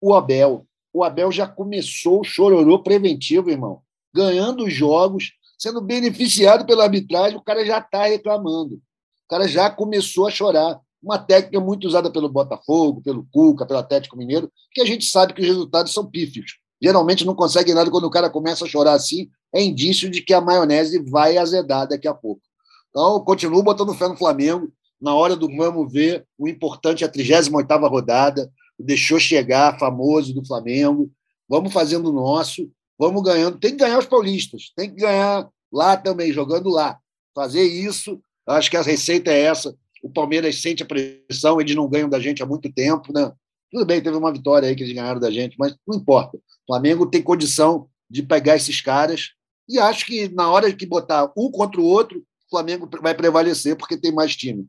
[0.00, 0.66] o Abel.
[0.92, 3.82] O Abel já começou o chororô preventivo, irmão,
[4.14, 8.74] ganhando os jogos, sendo beneficiado pela arbitragem, o cara já está reclamando.
[8.74, 10.80] O cara já começou a chorar.
[11.02, 15.32] Uma técnica muito usada pelo Botafogo, pelo Cuca, pelo Atlético Mineiro, que a gente sabe
[15.32, 16.58] que os resultados são pífios.
[16.80, 20.34] Geralmente não consegue nada quando o cara começa a chorar assim, é indício de que
[20.34, 22.42] a maionese vai azedar daqui a pouco.
[22.90, 24.70] Então, continuo botando fé no Flamengo.
[25.02, 31.10] Na hora do vamos ver, o importante a 38 rodada, deixou chegar, famoso do Flamengo.
[31.48, 33.58] vamos fazendo o nosso, vamos ganhando.
[33.58, 36.98] Tem que ganhar os paulistas, tem que ganhar lá também, jogando lá.
[37.34, 39.76] Fazer isso, acho que a receita é essa.
[40.02, 43.32] O Palmeiras sente a pressão, eles não ganham da gente há muito tempo, né?
[43.72, 46.36] Tudo bem, teve uma vitória aí que eles ganharam da gente, mas não importa.
[46.36, 49.30] O Flamengo tem condição de pegar esses caras
[49.68, 53.76] e acho que na hora que botar um contra o outro, o Flamengo vai prevalecer
[53.76, 54.66] porque tem mais time.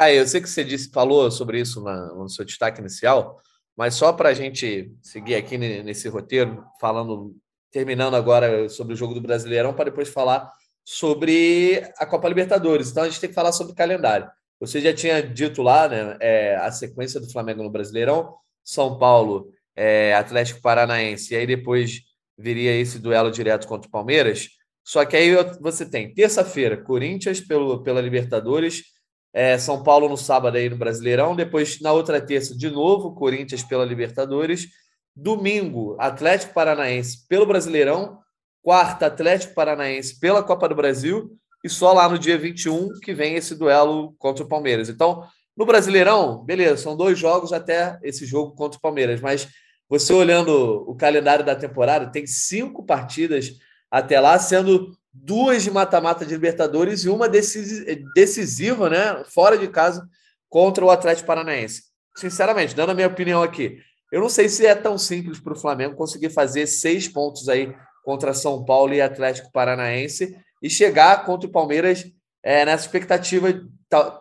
[0.00, 3.38] Caio, eu sei que você disse, falou sobre isso na, no seu destaque inicial,
[3.76, 7.36] mas só para a gente seguir aqui nesse roteiro, falando,
[7.70, 10.50] terminando agora sobre o jogo do Brasileirão, para depois falar
[10.82, 12.90] sobre a Copa Libertadores.
[12.90, 14.26] Então a gente tem que falar sobre o calendário.
[14.58, 18.34] Você já tinha dito lá, né, é, a sequência do Flamengo no Brasileirão,
[18.64, 22.00] São Paulo, é, Atlético Paranaense, e aí depois
[22.38, 24.48] viria esse duelo direto contra o Palmeiras.
[24.82, 28.98] Só que aí você tem terça-feira, Corinthians pelo, pela Libertadores,
[29.32, 33.62] é, São Paulo no sábado aí no Brasileirão, depois na outra terça, de novo, Corinthians
[33.62, 34.68] pela Libertadores,
[35.14, 38.18] domingo, Atlético Paranaense pelo Brasileirão,
[38.62, 41.30] quarta, Atlético Paranaense pela Copa do Brasil,
[41.62, 44.88] e só lá no dia 21 que vem esse duelo contra o Palmeiras.
[44.88, 45.24] Então,
[45.56, 49.48] no Brasileirão, beleza, são dois jogos até esse jogo contra o Palmeiras, mas
[49.88, 53.52] você olhando o calendário da temporada, tem cinco partidas
[53.90, 60.08] até lá, sendo duas de mata-mata de Libertadores e uma decisiva, né, fora de casa,
[60.48, 61.84] contra o Atlético Paranaense.
[62.16, 63.78] Sinceramente, dando a minha opinião aqui,
[64.12, 67.74] eu não sei se é tão simples para o Flamengo conseguir fazer seis pontos aí
[68.04, 72.04] contra São Paulo e Atlético Paranaense e chegar contra o Palmeiras
[72.42, 73.48] é, nessa expectativa.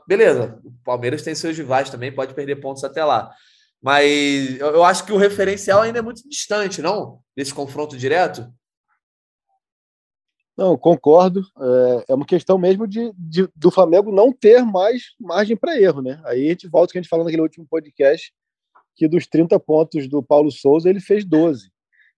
[0.07, 3.31] Beleza, o Palmeiras tem seus rivais também, pode perder pontos até lá.
[3.81, 7.19] Mas eu acho que o referencial ainda é muito distante, não?
[7.35, 8.47] Desse confronto direto.
[10.59, 11.41] Não, concordo.
[11.57, 16.01] É, é uma questão mesmo de, de, do Flamengo não ter mais margem para erro,
[16.01, 16.21] né?
[16.25, 18.33] Aí a gente volta que a gente falou naquele último podcast,
[18.93, 21.71] que dos 30 pontos do Paulo Souza, ele fez 12.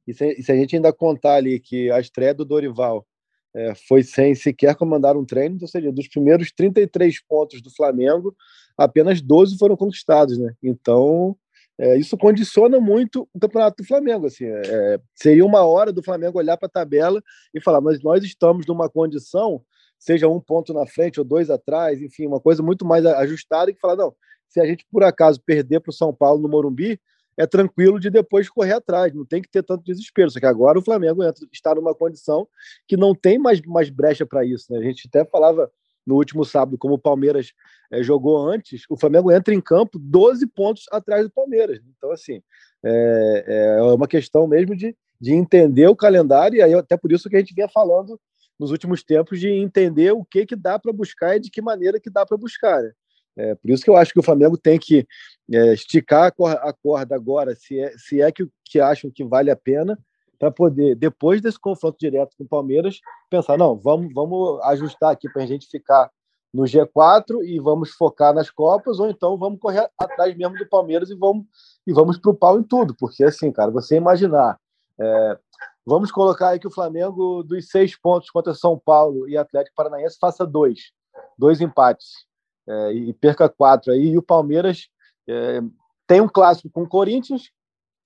[0.07, 3.05] E se, se a gente ainda contar ali que a estreia do Dorival
[3.53, 8.35] é, foi sem sequer comandar um treino, ou seja, dos primeiros 33 pontos do Flamengo,
[8.75, 10.55] apenas 12 foram conquistados, né?
[10.63, 11.37] Então,
[11.81, 14.27] é, isso condiciona muito o campeonato do Flamengo.
[14.27, 17.19] Assim, é, é seria uma hora do Flamengo olhar para a tabela
[17.51, 19.63] e falar, mas nós estamos numa condição,
[19.97, 23.75] seja um ponto na frente ou dois atrás, enfim, uma coisa muito mais ajustada, e
[23.75, 24.13] falar, não,
[24.47, 26.99] se a gente por acaso perder para o São Paulo no Morumbi,
[27.35, 30.29] é tranquilo de depois correr atrás, não tem que ter tanto desespero.
[30.29, 32.47] Só que agora o Flamengo está numa condição
[32.87, 34.71] que não tem mais, mais brecha para isso.
[34.71, 34.77] Né?
[34.77, 35.71] A gente até falava
[36.11, 37.53] no último sábado, como o Palmeiras
[37.89, 41.79] é, jogou antes, o Flamengo entra em campo 12 pontos atrás do Palmeiras.
[41.97, 42.41] Então, assim,
[42.83, 47.29] é, é uma questão mesmo de, de entender o calendário, e aí até por isso
[47.29, 48.19] que a gente vinha falando
[48.59, 51.99] nos últimos tempos de entender o que, que dá para buscar e de que maneira
[51.99, 52.83] que dá para buscar.
[52.83, 52.91] Né?
[53.37, 55.07] É, por isso que eu acho que o Flamengo tem que
[55.51, 59.23] é, esticar a corda, a corda agora, se é, se é que, que acham que
[59.23, 59.97] vale a pena,
[60.41, 62.99] para poder, depois desse confronto direto com o Palmeiras,
[63.29, 66.09] pensar: não, vamos, vamos ajustar aqui para a gente ficar
[66.51, 71.11] no G4 e vamos focar nas Copas, ou então vamos correr atrás mesmo do Palmeiras
[71.11, 71.45] e vamos,
[71.85, 74.59] e vamos para o pau em tudo, porque assim, cara, você imaginar.
[74.99, 75.37] É,
[75.85, 80.17] vamos colocar aí que o Flamengo, dos seis pontos contra São Paulo e Atlético Paranaense,
[80.19, 80.91] faça dois,
[81.37, 82.25] dois empates
[82.67, 84.89] é, e perca quatro aí, e o Palmeiras
[85.29, 85.61] é,
[86.07, 87.51] tem um clássico com o Corinthians,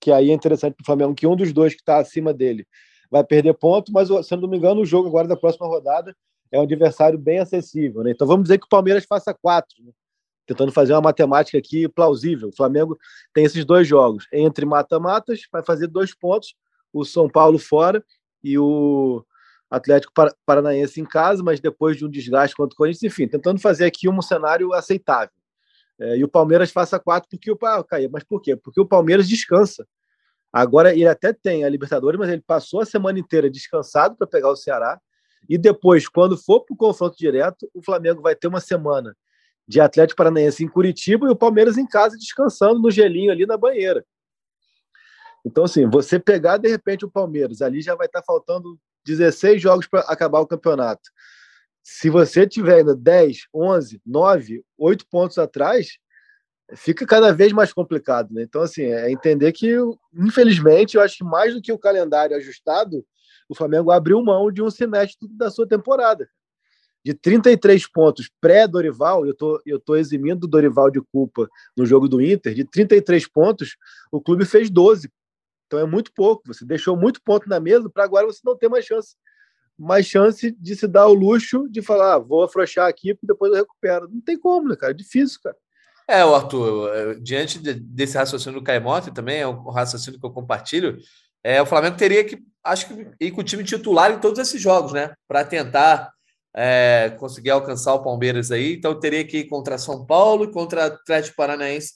[0.06, 2.64] que aí é interessante para o Flamengo, que um dos dois que está acima dele
[3.10, 6.16] vai perder ponto, mas se não me engano, o jogo agora da próxima rodada
[6.52, 8.04] é um adversário bem acessível.
[8.04, 8.12] Né?
[8.12, 9.90] Então vamos dizer que o Palmeiras faça quatro, né?
[10.46, 12.50] tentando fazer uma matemática aqui plausível.
[12.50, 12.96] O Flamengo
[13.34, 14.28] tem esses dois jogos.
[14.32, 16.54] Entre mata-matas, vai fazer dois pontos,
[16.92, 18.00] o São Paulo fora
[18.44, 19.24] e o
[19.68, 20.12] Atlético
[20.46, 24.08] Paranaense em casa, mas depois de um desgaste contra o Corinthians, enfim, tentando fazer aqui
[24.08, 25.34] um cenário aceitável.
[25.98, 28.54] É, e o Palmeiras faça quatro porque o ah, Caia, mas por quê?
[28.54, 29.86] Porque o Palmeiras descansa.
[30.52, 34.50] Agora ele até tem a Libertadores, mas ele passou a semana inteira descansado para pegar
[34.50, 35.00] o Ceará.
[35.48, 39.16] E depois, quando for para o confronto direto, o Flamengo vai ter uma semana
[39.68, 43.56] de Atlético Paranaense em Curitiba e o Palmeiras em casa descansando no gelinho ali na
[43.56, 44.04] banheira.
[45.44, 49.60] Então, assim, você pegar de repente o Palmeiras, ali já vai estar tá faltando 16
[49.60, 51.10] jogos para acabar o campeonato
[51.88, 55.98] se você tiver ainda 10, 11, 9, 8 pontos atrás,
[56.74, 58.32] fica cada vez mais complicado.
[58.32, 58.42] Né?
[58.42, 59.76] Então, assim, é entender que,
[60.14, 63.04] infelizmente, eu acho que mais do que o calendário ajustado,
[63.48, 66.28] o Flamengo abriu mão de um semestre da sua temporada.
[67.04, 72.08] De 33 pontos pré-Dorival, eu tô, eu tô eximindo o Dorival de culpa no jogo
[72.08, 73.76] do Inter, de 33 pontos,
[74.10, 75.08] o clube fez 12.
[75.66, 76.42] Então é muito pouco.
[76.46, 79.14] Você deixou muito ponto na mesa para agora você não ter mais chance
[79.78, 83.52] mais chance de se dar o luxo de falar, ah, vou afrouxar aqui, porque depois
[83.52, 84.08] eu recupero.
[84.08, 84.92] Não tem como, né, cara?
[84.92, 85.56] É difícil, cara.
[86.08, 90.98] É, o Arthur, diante desse raciocínio do Caimote, também é um raciocínio que eu compartilho,
[91.46, 94.60] é, o Flamengo teria que, acho que, ir com o time titular em todos esses
[94.60, 95.14] jogos, né?
[95.28, 96.10] Para tentar
[96.52, 98.74] é, conseguir alcançar o Palmeiras aí.
[98.74, 101.92] Então, teria que ir contra São Paulo e contra Atlético Paranaense.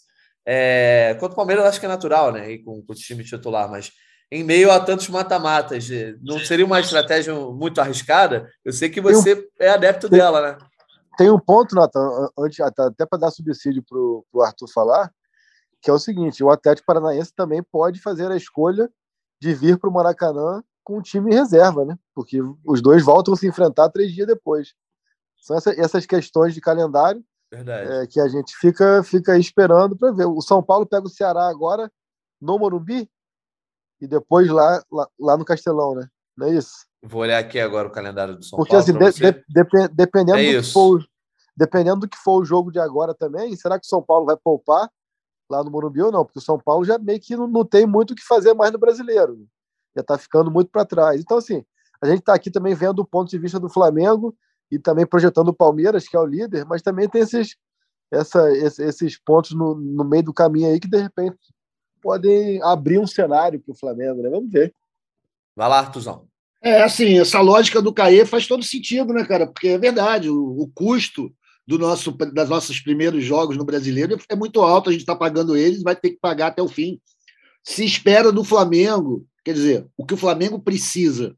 [0.46, 2.52] É, contra o Palmeiras, acho que é natural, né?
[2.52, 3.90] Ir com, com o time titular, mas
[4.30, 5.88] em meio a tantos mata-matas,
[6.22, 8.48] não seria uma estratégia muito arriscada?
[8.64, 10.58] Eu sei que você um, é adepto tem, dela, né?
[11.20, 15.12] Tem um ponto, Nathan, antes, até para dar subsídio para o Arthur falar,
[15.82, 18.90] que é o seguinte: o Atlético Paranaense também pode fazer a escolha
[19.38, 21.98] de vir para o Maracanã com o time em reserva, né?
[22.14, 24.72] Porque os dois voltam a se enfrentar três dias depois.
[25.36, 30.24] São essa, essas questões de calendário é, que a gente fica, fica esperando para ver.
[30.24, 31.92] O São Paulo pega o Ceará agora
[32.40, 33.06] no Morumbi
[34.00, 36.08] e depois lá, lá, lá, no Castelão, né?
[36.40, 36.86] Não é isso?
[37.02, 38.86] Vou olhar aqui agora o calendário do São Porque, Paulo.
[38.86, 41.04] Porque assim, de, de, dependendo, é do que for,
[41.54, 44.38] dependendo do que for o jogo de agora também, será que o São Paulo vai
[44.38, 44.90] poupar
[45.50, 46.24] lá no Morumbi ou não?
[46.24, 48.72] Porque o São Paulo já meio que não, não tem muito o que fazer mais
[48.72, 49.46] no brasileiro.
[49.94, 51.20] Já está ficando muito para trás.
[51.20, 51.62] Então, assim,
[52.00, 54.34] a gente está aqui também vendo o ponto de vista do Flamengo
[54.70, 57.54] e também projetando o Palmeiras, que é o líder, mas também tem esses,
[58.10, 61.36] essa, esses pontos no, no meio do caminho aí que, de repente,
[62.00, 64.30] podem abrir um cenário para o Flamengo, né?
[64.30, 64.74] Vamos ver.
[65.54, 66.29] Vai lá, Artuzão.
[66.62, 69.46] É, assim, essa lógica do Caê faz todo sentido, né, cara?
[69.46, 71.32] Porque é verdade, o, o custo
[71.66, 75.56] do nosso, das nossos primeiros jogos no brasileiro é muito alto, a gente está pagando
[75.56, 77.00] eles, vai ter que pagar até o fim.
[77.64, 81.34] Se espera do Flamengo, quer dizer, o que o Flamengo precisa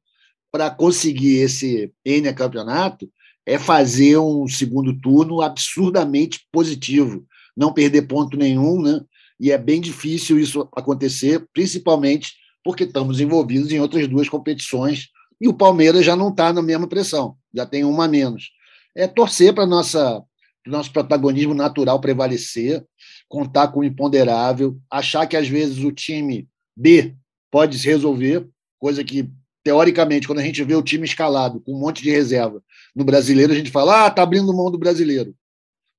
[0.50, 3.08] para conseguir esse N campeonato
[3.46, 9.00] é fazer um segundo turno absurdamente positivo, não perder ponto nenhum, né?
[9.38, 15.08] E é bem difícil isso acontecer, principalmente porque estamos envolvidos em outras duas competições
[15.40, 18.50] e o Palmeiras já não está na mesma pressão, já tem uma a menos
[18.94, 20.22] é torcer para nossa
[20.64, 22.86] nosso protagonismo natural prevalecer,
[23.28, 27.16] contar com o imponderável, achar que às vezes o time B
[27.50, 28.48] pode se resolver,
[28.78, 29.28] coisa que
[29.64, 32.62] teoricamente quando a gente vê o time escalado com um monte de reserva
[32.94, 35.34] no brasileiro, a gente fala: "Ah, tá abrindo mão do brasileiro".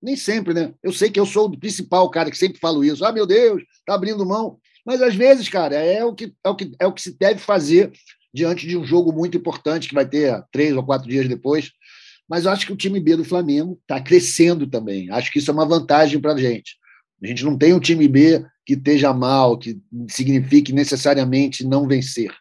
[0.01, 0.73] Nem sempre, né?
[0.81, 3.05] Eu sei que eu sou o principal cara que sempre falo isso.
[3.05, 4.59] Ah, meu Deus, tá abrindo mão.
[4.85, 7.39] Mas às vezes, cara, é o que é o que é o que se deve
[7.39, 7.91] fazer
[8.33, 11.71] diante de um jogo muito importante que vai ter três ou quatro dias depois
[12.29, 15.09] mas eu acho que o time B do Flamengo está crescendo também.
[15.11, 16.77] Acho que isso é uma vantagem para a gente.
[17.21, 22.31] A gente não tem um time B que esteja mal, que signifique necessariamente não vencer.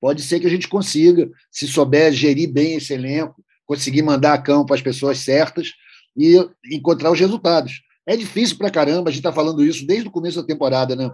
[0.00, 4.42] Pode ser que a gente consiga, se souber gerir bem esse elenco, conseguir mandar a
[4.42, 5.72] campo as pessoas certas
[6.16, 6.34] e
[6.72, 7.82] encontrar os resultados.
[8.06, 11.10] É difícil para caramba, a gente está falando isso desde o começo da temporada, né?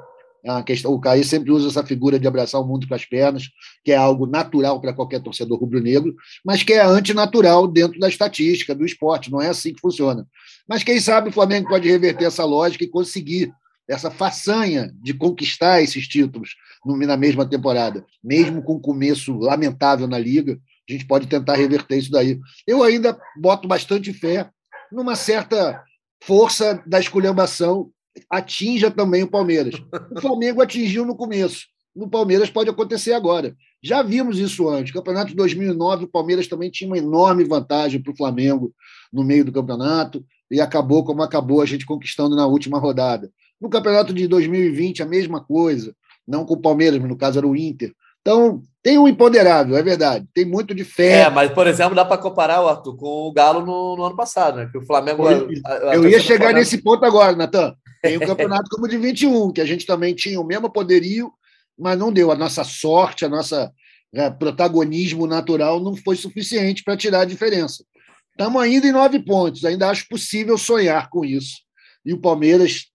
[0.46, 3.48] A questão, o Caí sempre usa essa figura de abraçar o mundo com as pernas,
[3.82, 8.74] que é algo natural para qualquer torcedor rubro-negro, mas que é antinatural dentro da estatística,
[8.74, 9.32] do esporte.
[9.32, 10.26] Não é assim que funciona.
[10.68, 13.52] Mas quem sabe o Flamengo pode reverter essa lógica e conseguir
[13.88, 16.50] essa façanha de conquistar esses títulos
[16.84, 21.96] na mesma temporada, mesmo com um começo lamentável na liga, a gente pode tentar reverter
[21.96, 22.38] isso daí.
[22.66, 24.50] Eu ainda boto bastante fé
[24.92, 25.82] numa certa
[26.22, 27.90] força da esculhambação
[28.30, 29.74] atinja também o Palmeiras.
[30.16, 31.66] O Flamengo atingiu no começo.
[31.94, 33.54] No Palmeiras pode acontecer agora.
[33.82, 34.92] Já vimos isso antes.
[34.92, 38.72] campeonato de 2009, o Palmeiras também tinha uma enorme vantagem para o Flamengo
[39.12, 43.30] no meio do campeonato e acabou como acabou a gente conquistando na última rodada.
[43.60, 45.94] No campeonato de 2020, a mesma coisa.
[46.26, 47.92] Não com o Palmeiras, mas no caso era o Inter.
[48.22, 50.26] Então, tem um imponderável, é verdade.
[50.32, 51.22] Tem muito de fé.
[51.22, 54.56] É, mas, por exemplo, dá para comparar, Arthur, com o Galo no, no, ano passado,
[54.56, 54.68] né?
[54.72, 55.28] Que o Flamengo.
[55.28, 55.50] Eu,
[55.92, 56.60] eu ia chegar Flamengo...
[56.60, 57.74] nesse ponto agora, Natan.
[58.04, 61.32] Tem o campeonato como de 21, que a gente também tinha o mesmo poderio,
[61.78, 62.30] mas não deu.
[62.30, 63.72] A nossa sorte, a nossa
[64.12, 67.82] né, protagonismo natural não foi suficiente para tirar a diferença.
[68.30, 71.62] Estamos ainda em nove pontos, ainda acho possível sonhar com isso.
[72.04, 72.88] E o Palmeiras,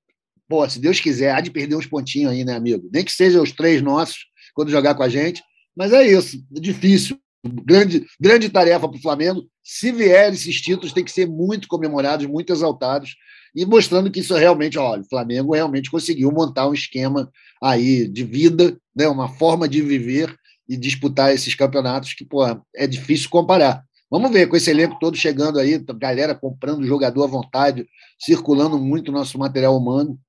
[0.47, 2.87] pô, se Deus quiser, há de perder uns pontinhos aí, né, amigo?
[2.93, 5.41] Nem que sejam os três nossos quando jogar com a gente,
[5.75, 7.19] mas é isso, é difícil.
[7.43, 9.49] Grande, grande tarefa para o Flamengo.
[9.63, 13.15] Se vier esses títulos, tem que ser muito comemorados, muito exaltados
[13.55, 17.29] e mostrando que isso é realmente, olha, o Flamengo realmente conseguiu montar um esquema
[17.62, 20.35] aí de vida, né, uma forma de viver
[20.67, 22.43] e disputar esses campeonatos que, pô,
[22.75, 23.83] é difícil comparar.
[24.09, 27.88] Vamos ver, com esse elenco todo chegando aí, galera comprando jogador à vontade,
[28.19, 30.19] circulando muito nosso material humano.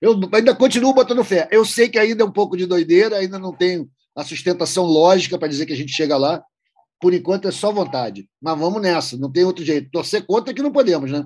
[0.00, 1.48] Eu ainda continuo botando fé.
[1.50, 5.38] Eu sei que ainda é um pouco de doideira, ainda não tenho a sustentação lógica
[5.38, 6.42] para dizer que a gente chega lá.
[7.00, 8.28] Por enquanto é só vontade.
[8.42, 9.90] Mas vamos nessa, não tem outro jeito.
[9.90, 11.24] Torcer contra que não podemos, né?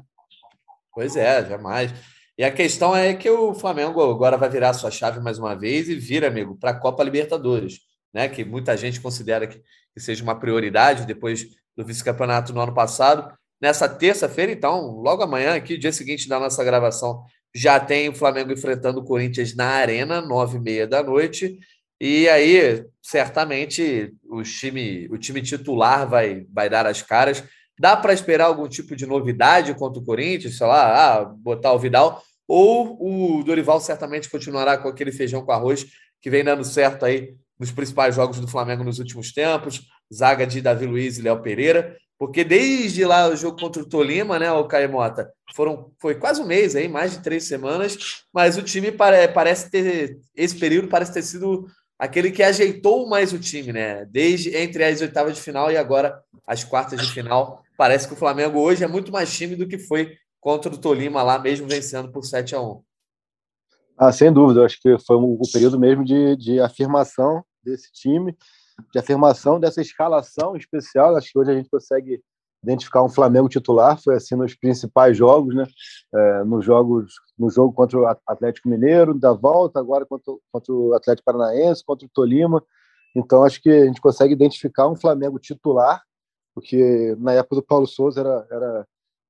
[0.92, 1.92] Pois é, jamais.
[2.36, 5.88] E a questão é que o Flamengo agora vai virar sua chave mais uma vez
[5.88, 7.80] e vira, amigo, para a Copa Libertadores,
[8.12, 8.28] né?
[8.28, 13.32] Que muita gente considera que, que seja uma prioridade depois do vice-campeonato no ano passado.
[13.60, 17.22] Nessa terça-feira, então, logo amanhã, aqui, dia seguinte da nossa gravação
[17.54, 21.58] já tem o Flamengo enfrentando o Corinthians na Arena, nove e meia da noite.
[22.00, 27.44] E aí, certamente, o time, o time titular vai, vai dar as caras.
[27.78, 30.56] Dá para esperar algum tipo de novidade contra o Corinthians?
[30.56, 32.22] Sei lá, ah, botar o Vidal?
[32.46, 35.86] Ou o Dorival certamente continuará com aquele feijão com arroz
[36.20, 39.82] que vem dando certo aí nos principais jogos do Flamengo nos últimos tempos?
[40.12, 41.96] Zaga de Davi Luiz e Léo Pereira.
[42.18, 46.40] Porque desde lá o jogo contra o Tolima, né, o Caio Mota, foram, foi quase
[46.40, 50.86] um mês aí, mais de três semanas, mas o time pare, parece ter, esse período
[50.86, 51.66] parece ter sido
[52.02, 54.04] aquele que ajeitou mais o time, né?
[54.06, 57.62] Desde entre as oitavas de final e agora as quartas de final.
[57.78, 61.22] Parece que o Flamengo hoje é muito mais time do que foi contra o Tolima
[61.22, 62.82] lá, mesmo vencendo por 7 a 1
[63.96, 68.36] Ah, sem dúvida, acho que foi o período mesmo de, de afirmação desse time
[68.92, 71.14] de afirmação dessa escalação especial.
[71.14, 72.20] Acho que hoje a gente consegue
[72.62, 74.00] identificar um Flamengo titular.
[74.02, 75.66] Foi assim nos principais jogos, né?
[76.14, 80.94] É, nos jogos, no jogo contra o Atlético Mineiro, da volta, agora contra, contra o
[80.94, 82.62] Atlético Paranaense, contra o Tolima.
[83.14, 86.02] Então acho que a gente consegue identificar um Flamengo titular,
[86.54, 88.86] porque na época do Paulo Souza era, era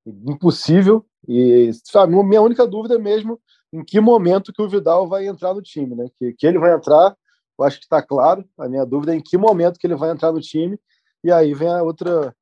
[0.07, 1.05] impossível.
[1.27, 3.41] E sabe, minha única dúvida é mesmo
[3.73, 6.07] em que momento que o Vidal vai entrar no time, né?
[6.19, 7.17] Que, que ele vai entrar
[7.59, 8.45] eu acho que está claro.
[8.59, 10.79] A minha dúvida é em que momento que ele vai entrar no time.
[11.25, 12.35] E aí vem a outra,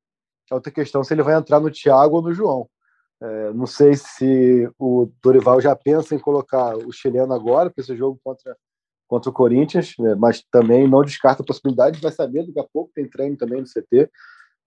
[0.49, 2.67] a outra questão, se ele vai entrar no Thiago ou no João.
[3.21, 7.95] É, não sei se o Dorival já pensa em colocar o chileno agora para esse
[7.95, 8.57] jogo contra,
[9.07, 10.15] contra o Corinthians, né?
[10.15, 13.67] mas também não descarta a possibilidade, vai saber, daqui a pouco tem treino também no
[13.67, 14.09] CT,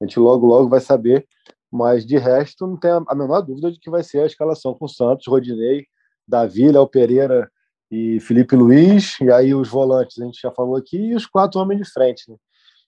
[0.01, 1.27] a gente logo, logo vai saber,
[1.71, 4.87] mas de resto não tem a menor dúvida de que vai ser a escalação com
[4.87, 5.87] Santos, Rodinei,
[6.27, 7.51] Davi, Léo Pereira,
[7.95, 11.61] e Felipe Luiz, e aí os volantes, a gente já falou aqui, e os quatro
[11.61, 12.29] homens de frente.
[12.29, 12.37] Né?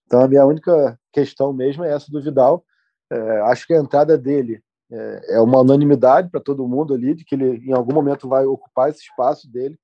[0.05, 2.64] Então a minha única questão mesmo é essa do Vidal.
[3.11, 7.25] É, acho que a entrada dele é, é uma unanimidade para todo mundo ali, de
[7.25, 9.79] que ele em algum momento vai ocupar esse espaço dele.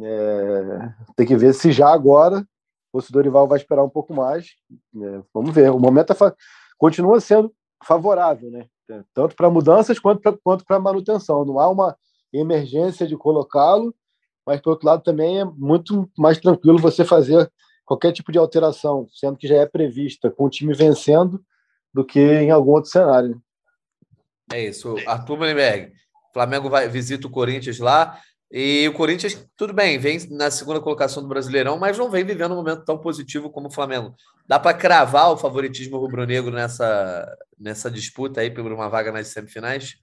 [0.00, 2.46] É, tem que ver se já agora
[2.92, 4.48] ou se o Dorival vai esperar um pouco mais.
[4.96, 5.70] É, vamos ver.
[5.70, 6.16] O momento é
[6.78, 7.52] continua sendo
[7.84, 8.66] favorável, né?
[9.14, 10.20] tanto para mudanças quanto
[10.66, 11.44] para manutenção.
[11.44, 11.96] Não há uma
[12.32, 13.94] emergência de colocá-lo
[14.46, 17.50] mas por outro lado também é muito mais tranquilo você fazer
[17.84, 21.40] qualquer tipo de alteração, sendo que já é prevista com o time vencendo,
[21.92, 23.40] do que em algum outro cenário.
[24.52, 24.96] É isso.
[25.06, 25.92] Arthur Mullenberg,
[26.32, 28.20] Flamengo vai visita o Corinthians lá.
[28.52, 32.52] E o Corinthians, tudo bem, vem na segunda colocação do Brasileirão, mas não vem vivendo
[32.52, 34.12] um momento tão positivo como o Flamengo.
[34.48, 39.94] Dá para cravar o favoritismo rubro-negro nessa, nessa disputa aí por uma vaga nas semifinais?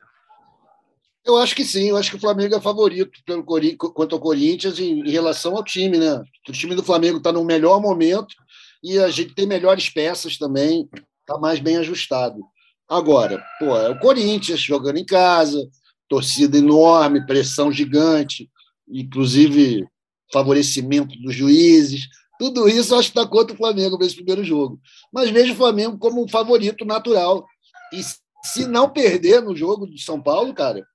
[1.25, 4.79] Eu acho que sim, eu acho que o Flamengo é favorito pelo quanto ao Corinthians
[4.79, 6.23] em, em relação ao time, né?
[6.47, 8.33] O time do Flamengo está no melhor momento
[8.81, 10.87] e a gente tem melhores peças também,
[11.27, 12.41] está mais bem ajustado.
[12.87, 15.69] Agora, pô, é o Corinthians jogando em casa,
[16.07, 18.49] torcida enorme, pressão gigante,
[18.87, 19.85] inclusive
[20.31, 22.07] favorecimento dos juízes.
[22.39, 24.79] Tudo isso acho que está contra o Flamengo nesse primeiro jogo.
[25.11, 27.45] Mas vejo o Flamengo como um favorito natural.
[27.91, 28.01] E
[28.45, 30.85] se não perder no jogo de São Paulo, cara,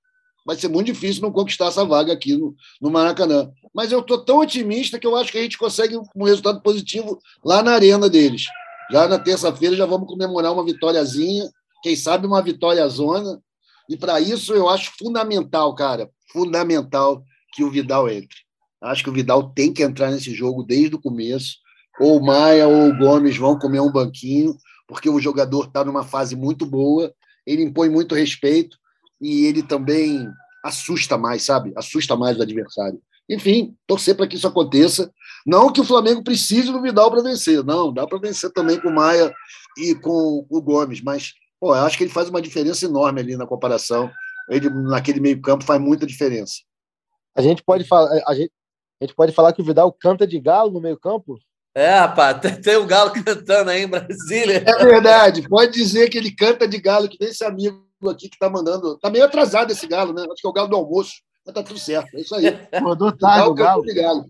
[0.46, 3.50] vai ser muito difícil não conquistar essa vaga aqui no, no Maracanã.
[3.74, 7.18] Mas eu estou tão otimista que eu acho que a gente consegue um resultado positivo
[7.44, 8.46] lá na arena deles.
[8.92, 11.50] Já na terça-feira já vamos comemorar uma vitóriazinha,
[11.82, 13.40] quem sabe uma vitória zona.
[13.88, 17.24] E para isso eu acho fundamental, cara, fundamental
[17.54, 18.36] que o Vidal entre.
[18.82, 21.56] Acho que o Vidal tem que entrar nesse jogo desde o começo.
[22.00, 26.04] Ou o Maia ou o Gomes vão comer um banquinho, porque o jogador está numa
[26.04, 27.14] fase muito boa,
[27.46, 28.76] ele impõe muito respeito
[29.20, 30.28] e ele também
[30.62, 31.72] assusta mais, sabe?
[31.76, 33.00] Assusta mais o adversário.
[33.28, 35.12] Enfim, torcer para que isso aconteça.
[35.46, 38.88] Não que o Flamengo precise do Vidal para vencer, não, dá para vencer também com
[38.88, 39.32] o Maia
[39.78, 43.36] e com o Gomes, mas pô, eu acho que ele faz uma diferença enorme ali
[43.36, 44.10] na comparação.
[44.48, 46.54] Ele, naquele meio-campo, faz muita diferença.
[47.36, 48.52] A gente pode falar, a gente,
[49.00, 51.38] a gente pode falar que o Vidal canta de galo no meio-campo?
[51.74, 54.62] É, rapaz, tem o galo cantando aí em Brasília.
[54.66, 58.36] É verdade, pode dizer que ele canta de galo, que nem esse amigo aqui que
[58.36, 58.94] está mandando.
[58.94, 60.22] Está meio atrasado esse galo, né?
[60.22, 61.12] Acho que é o galo do almoço,
[61.46, 62.14] mas tá tudo certo.
[62.14, 62.44] É isso aí.
[62.82, 63.82] Mandou tarde o galo.
[63.94, 64.26] galo.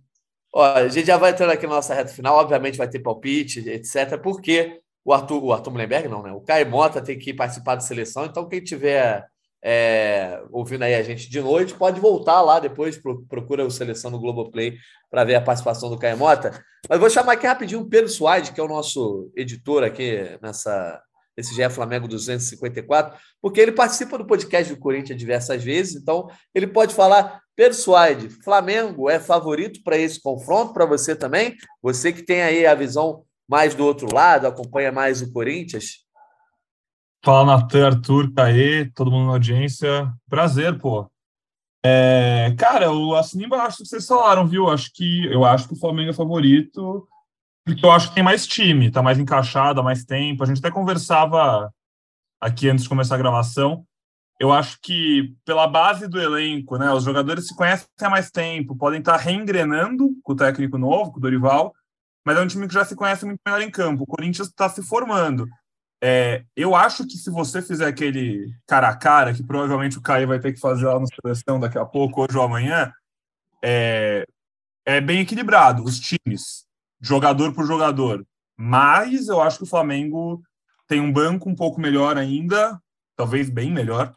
[0.53, 3.61] Ó, a gente já vai entrando aqui na nossa reta final, obviamente vai ter palpite,
[3.69, 6.33] etc., porque o Arthur, o Arthur Mullenberg, não, né?
[6.33, 9.27] O Caio Mota tem que participar da seleção, então quem tiver
[9.65, 14.19] é, ouvindo aí a gente de noite, pode voltar lá depois, procura o Seleção no
[14.19, 14.77] Globoplay
[15.09, 16.65] para ver a participação do Caio Mota.
[16.89, 21.01] Mas vou chamar aqui rapidinho o Pedro Suárez, que é o nosso editor aqui nessa,
[21.37, 26.29] esse já é Flamengo 254, porque ele participa do podcast do Corinthians diversas vezes, então
[26.55, 31.57] ele pode falar, Pedro Suárez, Flamengo é favorito para esse confronto, para você também?
[31.83, 36.03] Você que tem aí a visão mais do outro lado, acompanha mais o Corinthians?
[37.25, 40.13] Fala, Natan, Arthur, Caê, todo mundo na audiência.
[40.29, 41.09] Prazer, pô.
[41.85, 44.69] É, cara, eu assino embaixo que vocês falaram, viu?
[44.69, 47.07] Acho que eu acho que o Flamengo é favorito,
[47.65, 50.43] porque eu acho que tem mais time, tá mais encaixado há mais tempo.
[50.43, 51.73] A gente até conversava
[52.41, 53.87] aqui antes de começar a gravação.
[54.41, 58.77] Eu acho que pela base do elenco, né, os jogadores se conhecem há mais tempo,
[58.77, 61.73] podem estar reengrenando com o técnico novo, com o Dorival,
[62.25, 64.03] mas é um time que já se conhece muito melhor em campo.
[64.03, 65.47] O Corinthians está se formando.
[66.03, 70.27] É, eu acho que se você fizer aquele cara a cara, que provavelmente o Caio
[70.27, 72.93] vai ter que fazer lá na seleção daqui a pouco, hoje ou amanhã,
[73.63, 74.27] é,
[74.85, 76.67] é bem equilibrado, os times,
[77.03, 78.25] jogador por jogador.
[78.57, 80.43] Mas eu acho que o Flamengo
[80.87, 82.81] tem um banco um pouco melhor ainda,
[83.17, 84.15] talvez bem melhor,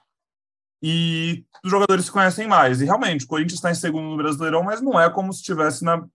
[0.81, 2.79] e os jogadores se conhecem mais.
[2.79, 5.83] E realmente, o Corinthians está em segundo no Brasileirão, mas não é como se estivesse
[5.83, 6.05] na,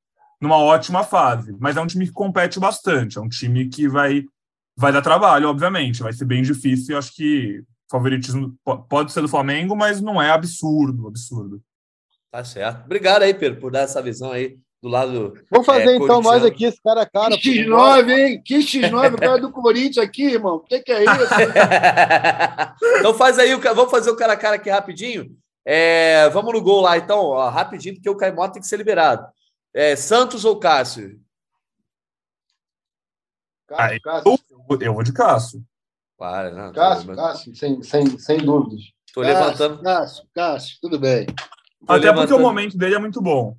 [0.40, 1.56] numa ótima fase.
[1.58, 4.24] Mas é um time que compete bastante, é um time que vai
[4.76, 6.94] vai dar trabalho, obviamente, vai ser bem difícil.
[6.94, 8.56] Eu acho que favoritismo
[8.88, 11.62] pode ser do Flamengo, mas não é absurdo, absurdo.
[12.30, 12.84] Tá certo.
[12.84, 15.34] Obrigado aí, Pedro, por dar essa visão aí do lado.
[15.50, 17.36] Vamos fazer é, então nós aqui esse cara a cara.
[17.36, 18.42] Que X9, hein?
[18.42, 20.56] Que X9, o cara do Corinthians aqui, irmão.
[20.56, 21.10] O que, que é isso?
[22.98, 25.36] então faz aí, vamos fazer o cara a cara aqui rapidinho.
[25.64, 29.26] É, vamos no gol lá, então, ó, rapidinho, porque o Caimó tem que ser liberado.
[29.74, 31.20] É, Santos ou Cássio?
[33.68, 34.38] Cássio, Cássio.
[34.80, 35.62] Eu vou de Cássio.
[36.16, 38.80] Claro, não, Cássio, Cássio, sem, sem, sem dúvidas.
[39.06, 39.82] Estou levantando.
[39.82, 41.26] Cássio, Cássio, tudo bem.
[41.26, 42.28] Tô Até levantando...
[42.28, 43.56] porque o momento dele é muito bom.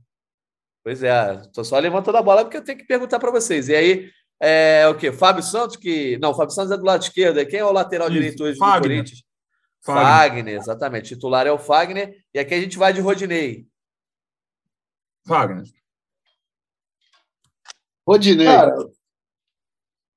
[0.84, 3.70] Pois é, estou só levantando a bola porque eu tenho que perguntar para vocês.
[3.70, 4.10] E aí,
[4.40, 5.12] é o quê?
[5.12, 6.18] Fábio Santos, que.
[6.18, 7.46] Não, Fábio Santos é do lado esquerdo.
[7.46, 8.82] Quem é o lateral Isso, direito hoje Fagner.
[8.82, 9.24] do Corinthians?
[9.84, 10.06] Fagner.
[10.06, 11.10] Fagner, exatamente.
[11.10, 12.16] Titular é o Fagner.
[12.34, 13.68] E aqui a gente vai de Rodinei.
[15.28, 15.64] Fagner.
[18.08, 18.48] Rodinei.
[18.48, 18.76] Cara,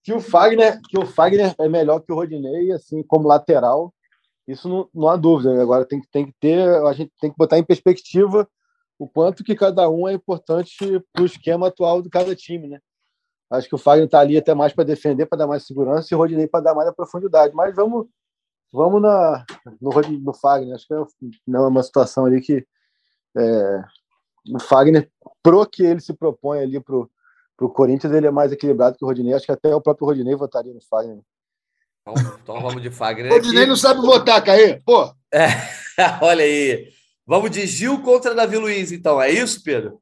[0.02, 3.92] que o Fagner, que o Fagner é melhor que o Rodinei, assim, como lateral,
[4.48, 5.60] isso não, não há dúvida.
[5.60, 8.48] Agora tem, tem que ter, a gente tem que botar em perspectiva
[9.04, 10.76] o quanto que cada um é importante
[11.12, 12.80] para o esquema atual de cada time, né?
[13.50, 16.14] Acho que o Fagner está ali até mais para defender, para dar mais segurança, e
[16.14, 17.54] o Rodinei para dar mais profundidade.
[17.54, 18.06] Mas vamos,
[18.72, 19.44] vamos na,
[19.80, 19.90] no,
[20.20, 20.74] no Fagner.
[20.74, 21.04] Acho que é,
[21.46, 22.66] não é uma situação ali que
[23.36, 23.84] é,
[24.50, 25.10] o Fagner,
[25.42, 27.10] pro que ele se propõe ali pro
[27.56, 29.32] para o Corinthians ele é mais equilibrado que o Rodinei.
[29.32, 31.20] Acho que até o próprio Rodinei votaria no Fagner.
[32.02, 33.30] Então, então vamos de Fagner.
[33.30, 33.68] Rodinei aqui.
[33.68, 34.80] não sabe votar, Caê.
[34.84, 35.14] Pô.
[35.32, 35.46] É,
[36.20, 36.92] olha aí.
[37.26, 39.20] Vamos de Gil contra Davi Luiz, então.
[39.20, 40.00] É isso, Pedro?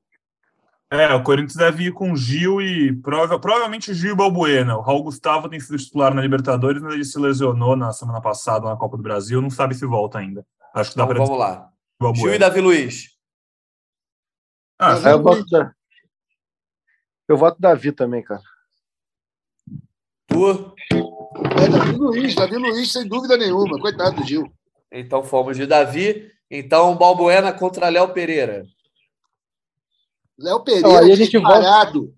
[0.90, 4.76] É, o Corinthians deve ir com Gil e prova, provavelmente Gil e Balbuena.
[4.76, 8.68] O Raul Gustavo tem sido titular na Libertadores, mas ele se lesionou na semana passada
[8.68, 9.40] na Copa do Brasil.
[9.40, 10.44] Não sabe se volta ainda.
[10.74, 11.24] Acho que dá então, para.
[11.24, 11.70] Vamos lá.
[11.98, 12.26] Balbuena.
[12.26, 13.12] Gil e Davi Luiz.
[14.78, 15.46] Ah, eu gosto,
[17.28, 18.42] eu voto Davi também, cara.
[20.26, 20.74] Tu?
[21.62, 23.78] É Davi Luiz, Davi Luiz, sem dúvida nenhuma.
[23.78, 24.52] Coitado do Gil.
[24.90, 26.30] Então fomos de Davi.
[26.54, 28.66] Então, Balbuena contra Léo Pereira.
[30.38, 32.00] Léo Pereira, não, aí a gente parado.
[32.00, 32.14] Volta...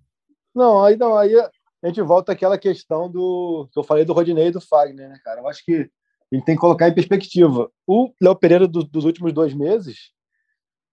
[0.52, 4.48] Não, aí não, aí a gente volta àquela questão do que eu falei do Rodinei
[4.48, 5.40] e do Fagner, né, cara?
[5.40, 5.88] Eu acho que
[6.32, 7.70] a gente tem que colocar em perspectiva.
[7.86, 10.10] O Léo Pereira do, dos últimos dois meses,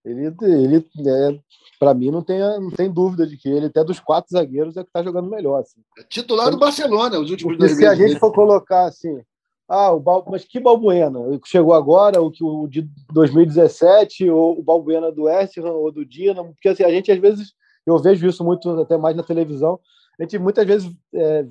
[0.05, 1.39] ele, ele é,
[1.79, 4.83] para mim, não tem, não tem dúvida de que ele, até dos quatro zagueiros, é
[4.83, 5.61] que está jogando melhor.
[5.61, 5.81] Assim.
[5.97, 9.19] É titular do Barcelona, os últimos dois Se a gente for colocar assim,
[9.73, 10.25] ah, o Bal...
[10.29, 11.17] mas que Balbuena?
[11.45, 16.05] Chegou agora, o que o de 2017, ou o Balbuena do West Ham ou do
[16.05, 17.53] Dinamo, porque assim, a gente às vezes,
[17.85, 19.79] eu vejo isso muito até mais na televisão,
[20.19, 21.45] a gente muitas vezes é,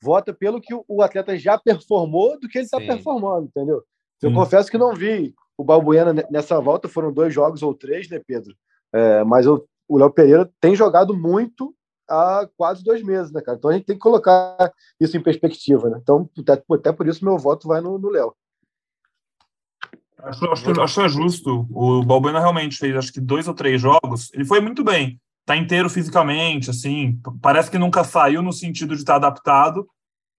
[0.00, 3.82] vota pelo que o atleta já performou do que ele está performando, entendeu?
[4.22, 8.20] Eu confesso que não vi o Balbuena nessa volta foram dois jogos ou três, né,
[8.24, 8.54] Pedro?
[8.92, 11.74] É, mas o Léo Pereira tem jogado muito
[12.08, 13.56] há quase dois meses, né, cara?
[13.56, 15.98] Então a gente tem que colocar isso em perspectiva, né?
[16.02, 18.34] Então, até, até por isso meu voto vai no Léo.
[20.18, 21.66] Acho, acho, acho é justo.
[21.70, 24.32] O Balbuena realmente fez, acho que dois ou três jogos.
[24.32, 25.20] Ele foi muito bem.
[25.44, 27.20] Tá inteiro fisicamente, assim.
[27.40, 29.86] Parece que nunca saiu no sentido de estar tá adaptado,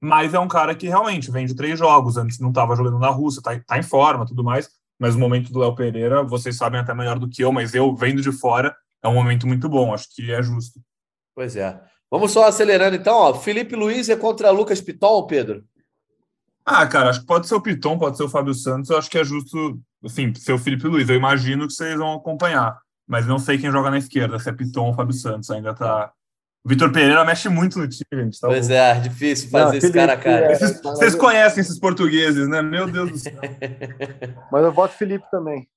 [0.02, 2.18] mas é um cara que realmente vem de três jogos.
[2.18, 5.52] Antes não estava jogando na Rússia, tá, tá em forma, tudo mais mas o momento
[5.52, 8.76] do Léo Pereira, vocês sabem até melhor do que eu, mas eu, vendo de fora,
[9.04, 10.80] é um momento muito bom, acho que é justo.
[11.38, 11.80] Pois é.
[12.10, 13.32] Vamos só acelerando então, ó.
[13.36, 15.64] Felipe Luiz é contra Lucas Piton, Pedro?
[16.66, 19.08] Ah, cara, acho que pode ser o Piton, pode ser o Fábio Santos, eu acho
[19.08, 21.08] que é justo, assim, ser o Felipe Luiz.
[21.08, 24.52] Eu imagino que vocês vão acompanhar, mas não sei quem joga na esquerda, se é
[24.52, 26.12] Piton ou Fábio Santos, ainda tá,
[26.66, 28.40] Vitor Pereira mexe muito no time, gente.
[28.40, 30.54] Tá pois é, difícil fazer Não, esse cara a cara.
[30.54, 32.64] É, vocês conhecem esses portugueses, né?
[32.64, 33.40] Meu Deus do céu.
[34.52, 35.70] Mas eu voto Felipe também.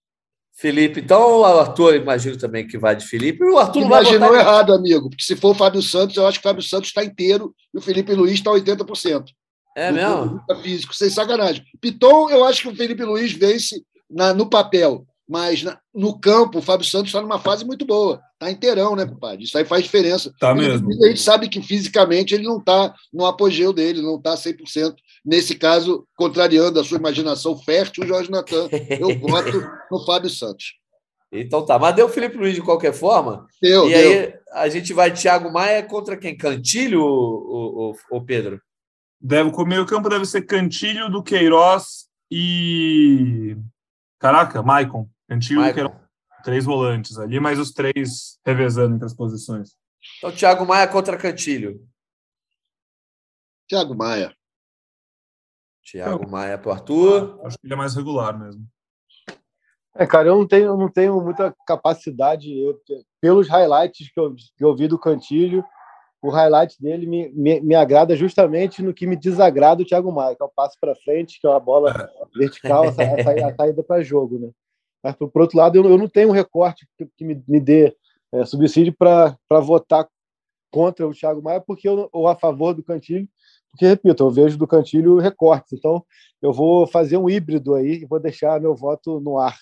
[0.52, 3.42] Felipe, então o Arthur, imagino também que vai de Felipe.
[3.44, 6.50] O Arthur Imaginou errado, amigo, porque se for o Fábio Santos, eu acho que o
[6.50, 9.24] Fábio Santos está inteiro e o Felipe Luiz está 80%.
[9.76, 10.40] É mesmo?
[10.62, 11.64] Físico, sem sacanagem.
[11.80, 16.62] Piton, eu acho que o Felipe Luiz vence na, no papel, mas no campo o
[16.62, 18.20] Fábio Santos está numa fase muito boa.
[18.34, 19.44] Está inteirão, né, compadre?
[19.44, 20.32] Isso aí faz diferença.
[20.40, 20.88] Tá mesmo.
[21.04, 24.94] A gente sabe que fisicamente ele não está no apogeu dele, não está 100%.
[25.24, 28.68] Nesse caso, contrariando a sua imaginação fértil, Jorge Natan,
[28.98, 30.74] eu voto no Fábio Santos.
[31.32, 33.46] Então tá, mas deu o Felipe Luiz de qualquer forma.
[33.62, 34.10] Deu, e deu.
[34.10, 36.36] aí a gente vai Thiago Maia contra quem?
[36.36, 38.60] Cantilho, o, o, o Pedro?
[39.20, 43.56] Deve, o meio campo deve ser Cantilho, do Queiroz e...
[44.18, 45.08] Caraca, Maicon.
[45.28, 45.94] Cantilho, do Queiroz.
[46.42, 49.76] Três volantes ali, mas os três revezando entre as posições.
[50.18, 51.86] Então, Thiago Maia contra Cantilho.
[53.68, 54.34] Thiago Maia.
[55.90, 57.40] Thiago Maia para Arthur.
[57.44, 58.64] Acho que ele é mais regular mesmo.
[59.94, 62.56] É, cara, eu não tenho, eu não tenho muita capacidade.
[62.58, 62.78] Eu,
[63.20, 65.64] pelos highlights que eu, que eu vi do Cantilho,
[66.22, 70.36] o highlight dele me, me, me, agrada justamente no que me desagrada o Thiago Maia,
[70.36, 73.82] que é o passo para frente, que é uma bola vertical, a, a, a saída
[73.82, 74.50] para jogo, né?
[75.02, 77.58] Mas, por, por outro lado, eu, eu, não tenho um recorte que, que me, me
[77.58, 77.96] dê
[78.32, 80.06] é, subsídio para votar
[80.70, 83.28] contra o Thiago Maia, porque eu, ou a favor do Cantilho,
[83.70, 85.72] porque, repito, eu vejo do Cantilho recortes.
[85.72, 86.04] Então,
[86.42, 89.56] eu vou fazer um híbrido aí e vou deixar meu voto no ar.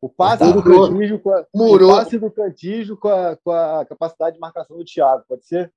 [0.00, 3.84] O passe tá, do Cantilho com a, o passe do Cantilho com a, com a
[3.84, 5.72] capacidade de marcação do Thiago, pode ser?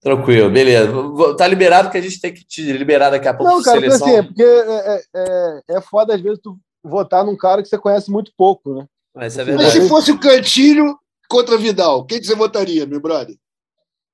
[0.00, 0.90] Tranquilo, beleza.
[1.36, 3.52] Tá liberado que a gente tem que te liberar daqui a pouco.
[3.52, 4.08] Não, cara, seleção.
[4.08, 7.78] porque, assim, porque é, é, é foda às vezes tu votar num cara que você
[7.78, 8.86] conhece muito pouco, né?
[9.14, 10.98] Mas, é Mas se fosse o Cantilho
[11.28, 13.36] contra Vidal, quem que você votaria, meu brother?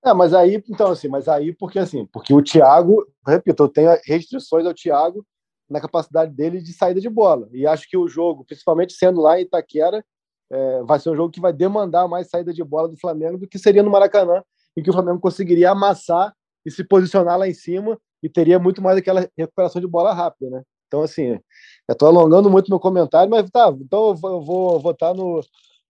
[0.06, 3.90] É, mas aí, então, assim, mas aí, porque assim, porque o Thiago, repito, eu tenho
[4.04, 5.26] restrições ao Thiago
[5.68, 7.48] na capacidade dele de saída de bola.
[7.52, 10.04] E acho que o jogo, principalmente sendo lá em Itaquera,
[10.48, 13.48] é, vai ser um jogo que vai demandar mais saída de bola do Flamengo do
[13.48, 14.44] que seria no Maracanã,
[14.76, 16.32] em que o Flamengo conseguiria amassar
[16.64, 20.48] e se posicionar lá em cima e teria muito mais aquela recuperação de bola rápida,
[20.50, 20.62] né?
[20.86, 21.40] Então, assim,
[21.88, 25.40] eu estou alongando muito meu comentário, mas tá, então eu vou, eu vou votar no,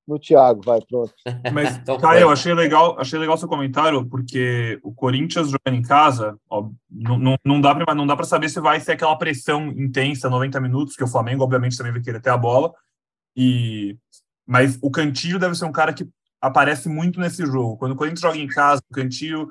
[0.07, 1.13] no Thiago, vai, pronto.
[1.53, 5.83] Mas, então, Caio, eu achei legal, achei legal seu comentário, porque o Corinthians jogando em
[5.83, 9.17] casa, ó, não, não, não dá para não dá para saber se vai ser aquela
[9.17, 12.73] pressão intensa 90 minutos, que o Flamengo obviamente também vai querer ter a bola.
[13.37, 13.97] E
[14.47, 16.09] mas o Cantillo deve ser um cara que
[16.41, 17.77] aparece muito nesse jogo.
[17.77, 19.49] Quando o Corinthians joga em casa, o Cantillo,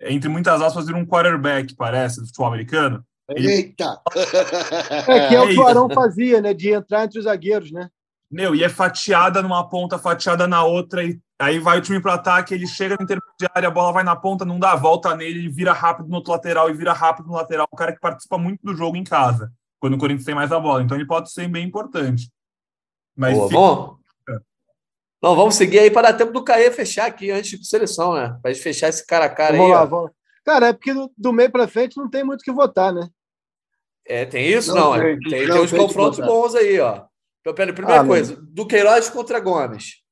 [0.00, 3.02] entre muitas aspas, vira um quarterback, parece, do futebol americano.
[3.28, 3.48] Ele...
[3.48, 4.00] Eita!
[5.08, 6.52] É que é o que o Arão fazia, né?
[6.52, 7.88] De entrar entre os zagueiros, né?
[8.30, 12.14] Meu, e é fatiada numa ponta, fatiada na outra, e aí vai o time para
[12.14, 15.40] ataque, ele chega no intermediário, a bola vai na ponta, não dá a volta nele,
[15.40, 17.66] ele vira rápido no outro lateral e vira rápido no lateral.
[17.70, 20.58] O cara que participa muito do jogo em casa, quando o Corinthians tem mais a
[20.58, 20.82] bola.
[20.82, 22.30] Então ele pode ser bem importante.
[23.16, 23.96] Mas Boa, bom.
[25.22, 28.38] Não, vamos seguir aí para dar tempo do Caê fechar aqui antes de seleção, né?
[28.42, 29.72] Para gente fechar esse cara a cara vamos aí.
[29.72, 30.10] Lá, vamos.
[30.44, 33.08] Cara, é porque do, do meio para frente não tem muito o que votar, né?
[34.06, 34.74] É, tem isso?
[34.74, 37.06] Não, não tem, tem, tem, uns confrontos bons aí, ó.
[37.44, 40.02] Então, pera, primeira ah, coisa, do Queiroz contra Gomes.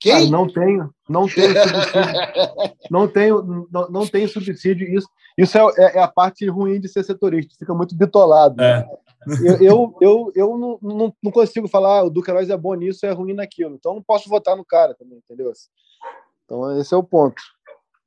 [0.00, 0.12] Quem?
[0.12, 2.76] Cara, não tenho, não tenho subsídio.
[2.90, 4.98] não tenho, não, não tenho subsídio.
[4.98, 8.60] Isso, isso é, é, é, a parte ruim de ser setorista, fica muito bitolado.
[8.60, 8.84] É.
[9.44, 13.06] Eu, eu, eu, eu não, não, não, consigo falar ah, o Duqueiroz é bom nisso,
[13.06, 13.76] é ruim naquilo.
[13.76, 15.52] Então não posso votar no cara também, entendeu?
[16.44, 17.40] Então esse é o ponto.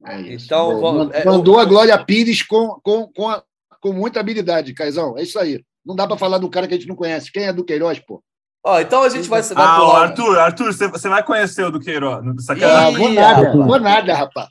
[0.06, 3.42] É então, vamos, é, mandou a Glória Pires com, com, com, a,
[3.80, 5.18] com muita habilidade, Caizão.
[5.18, 5.64] É isso aí.
[5.86, 7.32] Não dá para falar do cara que a gente não conhece.
[7.32, 8.24] Quem é do Queiroz, pô?
[8.64, 11.80] Ó, então a gente vai se dar Ah, Arthur, Arthur, você vai conhecer o do
[11.80, 12.26] Queiroz.
[12.64, 14.50] Ah, vou nada, vou nada, rapaz.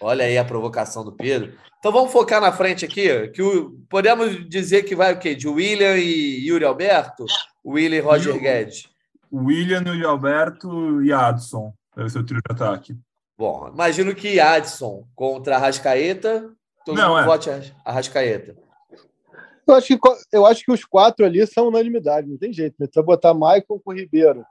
[0.00, 1.52] Olha aí a provocação do Pedro.
[1.78, 5.34] Então vamos focar na frente aqui, que o, podemos dizer que vai o quê?
[5.34, 7.26] De William e Yuri Alberto?
[7.64, 8.88] William e Roger e Guedes.
[9.32, 11.72] William, Yuri Alberto e Adson.
[11.94, 12.96] Deve ser o trio de ataque.
[13.36, 16.50] Bom, imagino que Adson contra a Rascaeta.
[16.84, 17.24] Todo Não, mundo é.
[17.24, 17.50] vote
[17.84, 18.56] a Rascaeta.
[19.70, 19.98] Eu acho, que,
[20.32, 22.74] eu acho que os quatro ali são unanimidade, não tem jeito.
[22.78, 22.86] Né?
[22.90, 24.44] Você botar Michael com o Ribeiro.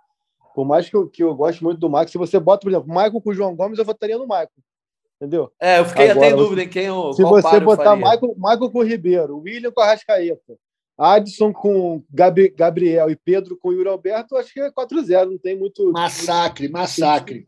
[0.53, 2.87] Por mais que eu, que eu goste muito do Michael, se você bota, por exemplo,
[2.87, 4.49] Michael com o João Gomes, eu votaria no Michael.
[5.15, 5.51] Entendeu?
[5.59, 7.13] É, eu fiquei Agora, até em dúvida em quem eu.
[7.13, 10.57] Se você botar Michael, Michael com o Ribeiro, William com a Rascaeta,
[10.97, 15.31] Adson com Gabi, Gabriel e Pedro com o Yuri Alberto, eu acho que é 4-0,
[15.31, 15.91] não tem muito.
[15.91, 17.45] Massacre, massacre.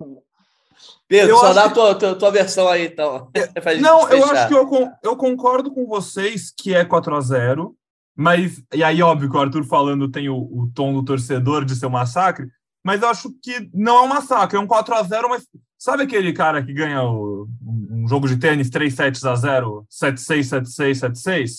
[1.09, 3.31] Pedro, eu só dá a tua, tua, tua, versão aí, então.
[3.81, 7.75] Não, eu acho que eu, eu concordo com vocês que é 4 a 0
[8.15, 11.73] mas, e aí, óbvio que o Arthur falando tem o, o tom do torcedor de
[11.73, 12.47] ser um massacre,
[12.83, 15.47] mas eu acho que não é um massacre, é um 4 a 0 mas
[15.79, 20.63] sabe aquele cara que ganha o, um jogo de tênis 3 sets a 0, 7-6,
[20.63, 21.49] 7-6, 7-6?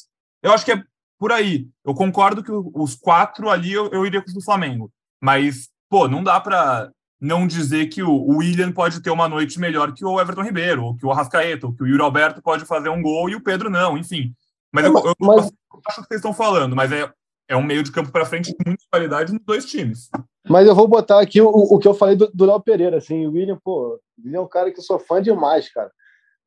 [0.43, 0.83] Eu acho que é
[1.19, 1.67] por aí.
[1.85, 6.23] Eu concordo que os quatro ali eu, eu iria com o Flamengo, mas, pô, não
[6.23, 6.91] dá para
[7.21, 10.97] não dizer que o William pode ter uma noite melhor que o Everton Ribeiro, ou
[10.97, 13.69] que o Arrascaeta, ou que o Yuri Alberto pode fazer um gol e o Pedro
[13.69, 14.35] não, enfim.
[14.73, 15.47] Mas eu, eu, mas...
[15.47, 17.13] eu acho que vocês estão falando, mas é,
[17.49, 20.09] é um meio de campo para frente de muita qualidade nos dois times.
[20.49, 23.33] Mas eu vou botar aqui o, o que eu falei do Léo Pereira, assim, o
[23.33, 25.91] William, pô, o William é um cara que eu sou fã demais, cara.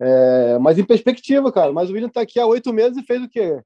[0.01, 3.21] É, mas em perspectiva, cara, mas o William tá aqui há oito meses e fez
[3.21, 3.61] o quê?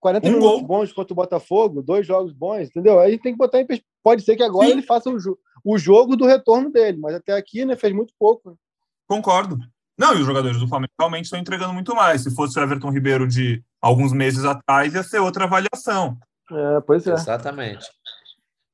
[0.00, 0.66] 40 um minutos gol.
[0.66, 2.98] bons contra o Botafogo, dois jogos bons, entendeu?
[2.98, 3.66] Aí tem que botar em
[4.02, 4.72] Pode ser que agora Sim.
[4.72, 8.12] ele faça o, jo o, jogo do retorno dele, mas até aqui, né, fez muito
[8.18, 8.58] pouco.
[9.06, 9.58] Concordo.
[9.98, 12.22] Não, e os jogadores do Flamengo realmente estão entregando muito mais.
[12.22, 16.16] Se fosse o Everton Ribeiro de alguns meses atrás, ia ser outra avaliação.
[16.50, 17.12] É, pois é.
[17.12, 17.86] Exatamente.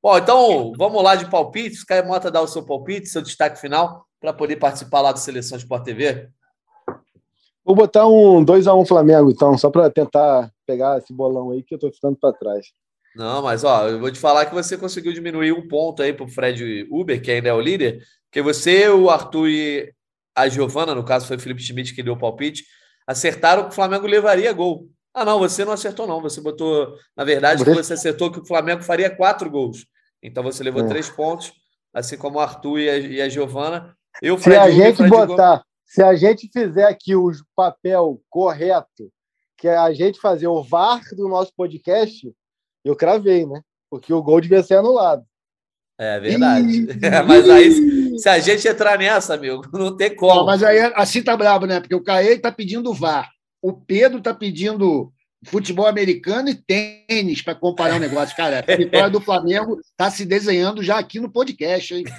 [0.03, 1.83] Bom, então vamos lá de palpites.
[1.83, 5.57] Caio Mota dá o seu palpite, seu destaque final, para poder participar lá do Seleção
[5.57, 6.29] Sport TV.
[7.65, 11.75] Vou botar um 2x1 um Flamengo, então, só para tentar pegar esse bolão aí que
[11.75, 12.67] eu tô ficando para trás.
[13.15, 16.29] Não, mas ó, eu vou te falar que você conseguiu diminuir um ponto aí pro
[16.29, 19.93] Fred Uber, que ainda é o líder, porque você, o Arthur e
[20.35, 22.65] a Giovana, no caso foi o Felipe Schmidt que deu o palpite,
[23.07, 24.89] acertaram que o Flamengo levaria gol.
[25.13, 26.21] Ah, não, você não acertou, não.
[26.21, 29.87] Você botou, na verdade, você acertou que o Flamengo faria quatro gols.
[30.21, 30.89] Então você levou é.
[30.89, 31.53] três pontos,
[31.93, 33.97] assim como o Arthur e a, e a Giovana.
[34.21, 39.09] Eu, Se a gente botar, se a gente fizer aqui o papel correto
[39.57, 42.31] que é a gente fazer o VAR do nosso podcast,
[42.85, 43.61] eu cravei, né?
[43.91, 45.25] Porque o gol devia ser anulado.
[45.99, 46.87] É verdade.
[47.27, 50.35] mas aí, se a gente entrar nessa, amigo, não tem como.
[50.35, 51.81] Não, mas aí assim tá brabo, né?
[51.81, 53.31] Porque o Caê tá pedindo VAR.
[53.63, 55.13] O Pedro tá pedindo
[55.45, 58.37] futebol americano e tênis para comparar o negócio.
[58.37, 62.05] Cara, a vitória do Flamengo está se desenhando já aqui no podcast, hein?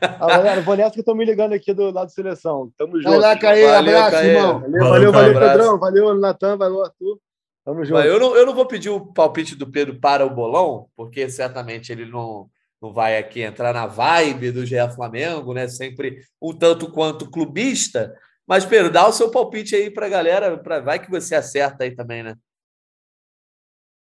[0.00, 2.70] Ah, galera, vou nessa que estão me ligando aqui do lado da seleção.
[2.78, 3.10] Tamo junto.
[3.10, 3.66] Vai lá, Caê.
[3.66, 4.28] Abraço, Caê.
[4.28, 4.60] irmão.
[4.60, 5.78] Valeu, valeu, valeu, valeu Pedrão.
[5.78, 6.56] Valeu, Natan.
[6.56, 7.18] Valeu, Arthur.
[7.64, 8.00] Tamo junto.
[8.00, 11.90] Eu não, eu não vou pedir o palpite do Pedro para o bolão, porque certamente
[11.90, 12.50] ele não,
[12.80, 15.66] não vai aqui entrar na vibe do GE Flamengo, né?
[15.66, 18.14] Sempre um tanto quanto clubista.
[18.46, 20.80] Mas, Pedro, dá o seu palpite aí para a galera, pra...
[20.80, 22.34] vai que você acerta aí também, né?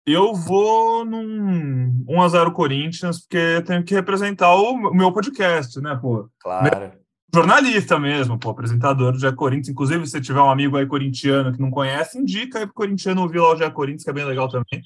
[0.04, 6.28] Eu vou num 1x0 Corinthians, porque tenho que representar o meu podcast, né, pô?
[6.40, 7.00] Claro.
[7.35, 9.70] Jornalista mesmo, pô, apresentador do Jé Corinthians.
[9.70, 13.39] Inclusive, se tiver um amigo aí corintiano que não conhece, indica aí pro corintiano ouvir
[13.39, 14.83] lá o Jé Corinthians, que é bem legal também.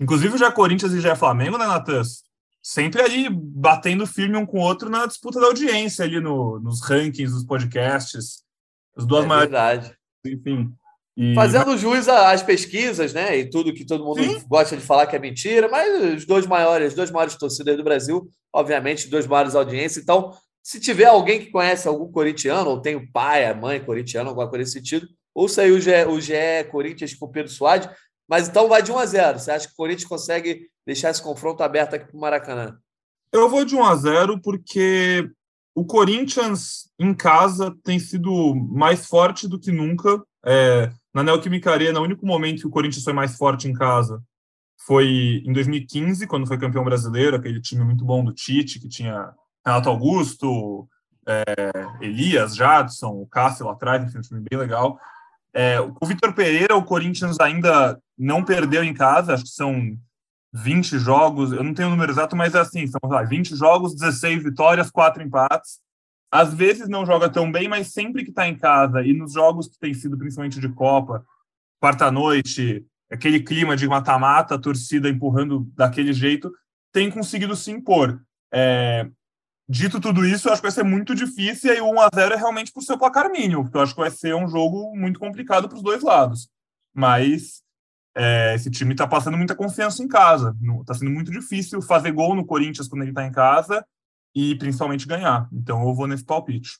[0.00, 2.02] Inclusive, o Jé Corinthians e o Jé Flamengo, né, Natan?
[2.62, 6.80] Sempre ali batendo firme um com o outro na disputa da audiência ali no, nos
[6.82, 8.44] rankings dos podcasts.
[8.96, 9.50] As duas é maiores.
[9.50, 9.96] Verdade.
[10.24, 10.72] Enfim.
[11.16, 11.34] E...
[11.34, 13.36] Fazendo jus às pesquisas, né?
[13.36, 14.40] E tudo que todo mundo Sim.
[14.46, 17.84] gosta de falar que é mentira, mas os dois maiores, as duas maiores torcidas do
[17.84, 20.02] Brasil, obviamente, dois maiores audiências.
[20.02, 24.28] Então, se tiver alguém que conhece algum corintiano, ou tem o pai, a mãe corintiano,
[24.28, 27.88] alguma coisa nesse sentido, ouça aí o GE, o GE Corinthians com o Pedro Suárez.
[28.28, 29.38] Mas então vai de 1 a 0.
[29.38, 32.78] Você acha que o Corinthians consegue deixar esse confronto aberto aqui para o Maracanã?
[33.32, 35.28] Eu vou de 1 a 0 porque
[35.74, 40.22] o Corinthians em casa tem sido mais forte do que nunca.
[40.44, 44.22] É, na Neoquímica Arena, o único momento que o Corinthians foi mais forte em casa
[44.86, 49.32] foi em 2015, quando foi campeão brasileiro, aquele time muito bom do Tite, que tinha
[49.64, 50.88] Renato Augusto,
[51.26, 51.44] é,
[52.00, 54.98] Elias, Jadson, o Cássio lá atrás, enfim, um time bem legal.
[55.54, 59.96] É, o Vitor Pereira, o Corinthians ainda não perdeu em casa, acho que são
[60.52, 63.94] 20 jogos, eu não tenho o número exato, mas é assim, são lá, 20 jogos,
[63.94, 65.80] 16 vitórias, 4 empates
[66.32, 69.68] às vezes não joga tão bem, mas sempre que está em casa e nos jogos
[69.68, 71.22] que tem sido principalmente de Copa,
[71.78, 76.50] quarta-noite, aquele clima de mata-mata, torcida empurrando daquele jeito,
[76.90, 78.18] tem conseguido se impor.
[78.50, 79.06] É,
[79.68, 82.36] dito tudo isso, eu acho que vai ser muito difícil e aí o 1x0 é
[82.36, 85.18] realmente para o seu placar mínimo, porque eu acho que vai ser um jogo muito
[85.18, 86.48] complicado para os dois lados.
[86.94, 87.62] Mas
[88.14, 90.54] é, esse time está passando muita confiança em casa.
[90.80, 93.84] Está sendo muito difícil fazer gol no Corinthians quando ele está em casa
[94.34, 95.48] e principalmente ganhar.
[95.52, 96.78] Então eu vou nesse palpite.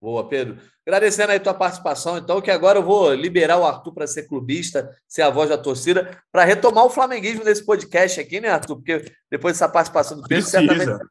[0.00, 0.58] Boa, Pedro.
[0.86, 4.94] Agradecendo aí tua participação, então, que agora eu vou liberar o Arthur para ser clubista,
[5.08, 8.76] ser a voz da torcida, para retomar o flamenguismo nesse podcast aqui, né, Arthur?
[8.76, 10.74] Porque depois dessa participação do Pedro, Precisa.
[10.74, 11.04] certamente.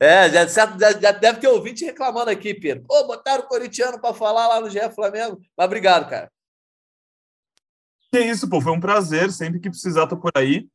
[0.00, 2.84] É, já, já, já, deve ter ouvinte reclamando aqui, Pedro.
[2.86, 5.40] Pô, botaram o corintiano para falar lá no GE Flamengo.
[5.56, 6.30] Mas obrigado, cara.
[8.12, 8.60] Que isso, pô.
[8.60, 9.30] Foi um prazer.
[9.30, 10.68] Sempre que precisar, tô por aí.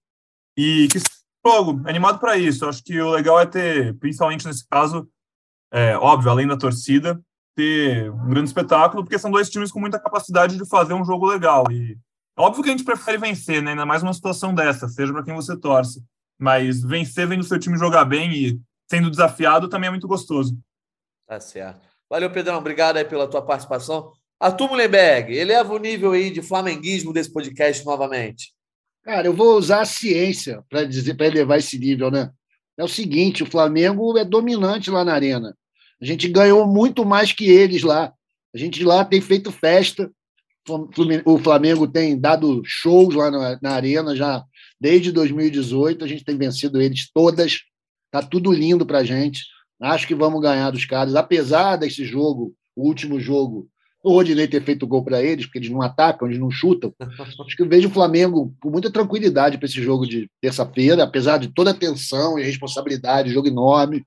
[0.58, 1.00] E que
[1.46, 2.68] jogo, animado para isso.
[2.68, 5.10] Acho que o legal é ter, principalmente nesse caso,
[5.72, 7.20] é, óbvio, além da torcida,
[7.56, 11.26] ter um grande espetáculo, porque são dois times com muita capacidade de fazer um jogo
[11.28, 11.66] legal.
[11.72, 11.98] E
[12.38, 13.72] óbvio que a gente prefere vencer, né?
[13.72, 16.04] Ainda mais uma situação dessa, seja para quem você torce.
[16.38, 20.58] Mas vencer vendo o seu time jogar bem e sendo desafiado também é muito gostoso.
[21.28, 21.88] Tá certo.
[22.10, 22.58] Valeu, Pedrão.
[22.58, 24.12] Obrigado aí pela tua participação.
[24.40, 28.54] Arthur Mullenberg, eleva o nível aí de flamenguismo desse podcast novamente.
[29.04, 32.32] Cara, eu vou usar a ciência para dizer para elevar esse nível, né?
[32.78, 35.54] É o seguinte, o Flamengo é dominante lá na arena.
[36.02, 38.14] A gente ganhou muito mais que eles lá.
[38.54, 40.10] A gente lá tem feito festa.
[41.26, 44.44] o Flamengo tem dado shows lá na, na arena já
[44.80, 46.06] desde 2018.
[46.06, 47.60] A gente tem vencido eles todas.
[48.12, 49.46] Tá tudo lindo para a gente.
[49.82, 53.70] Acho que vamos ganhar dos caras, apesar desse jogo, o último jogo,
[54.04, 56.94] o Rodinei ter feito gol para eles, porque eles não atacam, eles não chutam.
[57.46, 61.38] Acho que eu vejo o Flamengo com muita tranquilidade para esse jogo de terça-feira, apesar
[61.38, 64.06] de toda a tensão e responsabilidade, jogo enorme.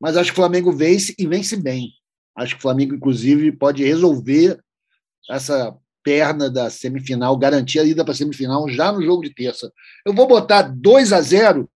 [0.00, 1.90] Mas acho que o Flamengo vence e vence bem.
[2.36, 4.58] Acho que o Flamengo, inclusive, pode resolver
[5.30, 9.72] essa perna da semifinal, garantir a ida para a semifinal já no jogo de terça.
[10.04, 11.70] Eu vou botar 2 a 0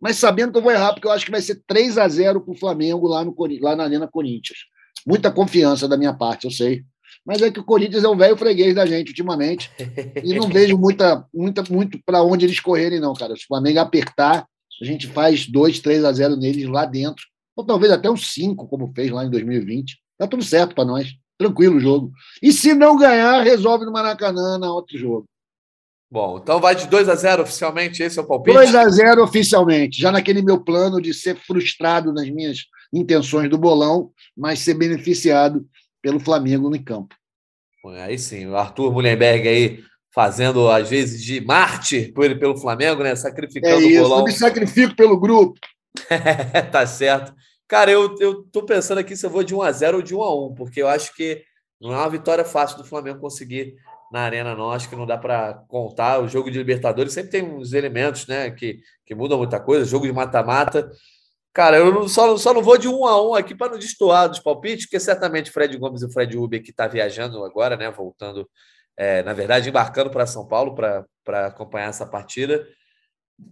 [0.00, 2.40] mas sabendo que eu vou errar, porque eu acho que vai ser 3 a 0
[2.40, 4.58] para o Flamengo lá, no, lá na Arena Corinthians.
[5.06, 6.84] Muita confiança da minha parte, eu sei.
[7.24, 9.70] Mas é que o Corinthians é um velho freguês da gente ultimamente.
[10.24, 13.34] E não vejo muita, muita, muito para onde eles correrem, não, cara.
[13.36, 14.46] Se o Flamengo apertar,
[14.80, 17.24] a gente faz 2, 3 a 0 neles lá dentro.
[17.56, 19.98] Ou talvez até uns 5, como fez lá em 2020.
[20.18, 21.08] Tá tudo certo para nós.
[21.38, 22.12] Tranquilo o jogo.
[22.42, 25.26] E se não ganhar, resolve no Maracanã na outro jogo.
[26.10, 28.56] Bom, então vai de 2 a 0 oficialmente, esse é o palpite?
[28.56, 33.56] 2 a 0 oficialmente, já naquele meu plano de ser frustrado nas minhas intenções do
[33.56, 35.64] bolão, mas ser beneficiado
[36.02, 37.14] pelo Flamengo no campo.
[38.02, 43.14] Aí sim, o Arthur Mullenberg aí fazendo, às vezes, de mártir pelo Flamengo, né?
[43.14, 44.18] Sacrificando é isso, o bolão.
[44.18, 45.58] Eu me sacrifico pelo grupo.
[46.72, 47.32] tá certo.
[47.68, 50.14] Cara, eu, eu tô pensando aqui se eu vou de 1 a 0 ou de
[50.14, 51.42] 1 a 1 porque eu acho que
[51.80, 53.76] não é uma vitória fácil do Flamengo conseguir
[54.10, 54.54] na arena.
[54.72, 56.20] Acho que não dá para contar.
[56.20, 59.84] O jogo de Libertadores sempre tem uns elementos, né, que, que mudam muita coisa.
[59.84, 60.90] Jogo de mata-mata.
[61.52, 64.28] Cara, eu não, só, só não vou de um a um aqui para não destoar
[64.28, 67.90] dos palpites, porque certamente Fred Gomes e o Fred Uber que está viajando agora, né,
[67.90, 68.48] voltando,
[68.96, 72.64] é, na verdade, embarcando para São Paulo para acompanhar essa partida.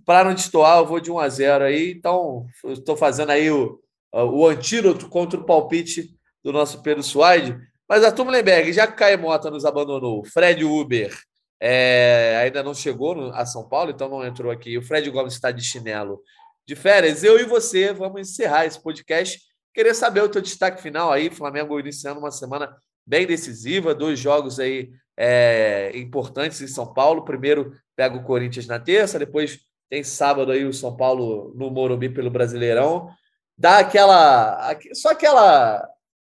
[0.04, 1.90] Para não destoar, eu vou de 1 a 0 aí.
[1.92, 3.80] Então, estou fazendo aí o,
[4.12, 7.58] o antídoto contra o palpite do nosso Pedro Suaide.
[7.88, 11.16] Mas Arthur Mullenberg, já que Caio Mota nos abandonou, Fred Uber
[11.60, 14.76] é, ainda não chegou a São Paulo, então não entrou aqui.
[14.76, 16.22] O Fred Gomes está de chinelo
[16.66, 17.24] de férias.
[17.24, 19.40] Eu e você vamos encerrar esse podcast.
[19.74, 22.76] Queria saber o teu destaque final aí, Flamengo iniciando uma semana
[23.06, 27.24] bem decisiva, dois jogos aí é, importantes em São Paulo.
[27.24, 32.10] Primeiro pega o Corinthians na terça, depois tem sábado aí o São Paulo no Morumbi
[32.10, 33.08] pelo Brasileirão.
[33.56, 34.76] Dá aquela.
[34.92, 35.88] Só aquela.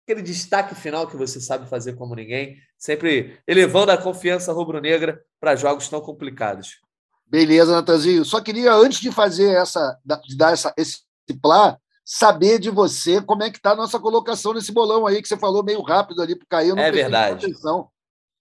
[0.10, 5.56] Aquele destaque final que você sabe fazer como ninguém, sempre elevando a confiança rubro-negra para
[5.56, 6.80] jogos tão complicados.
[7.28, 8.26] Beleza, Natanzinho.
[8.26, 11.04] Só queria, antes de fazer essa, de dar essa, esse
[11.40, 15.28] plá, saber de você como é que está a nossa colocação nesse bolão aí, que
[15.28, 16.80] você falou meio rápido ali para o Caio.
[16.80, 17.46] É verdade.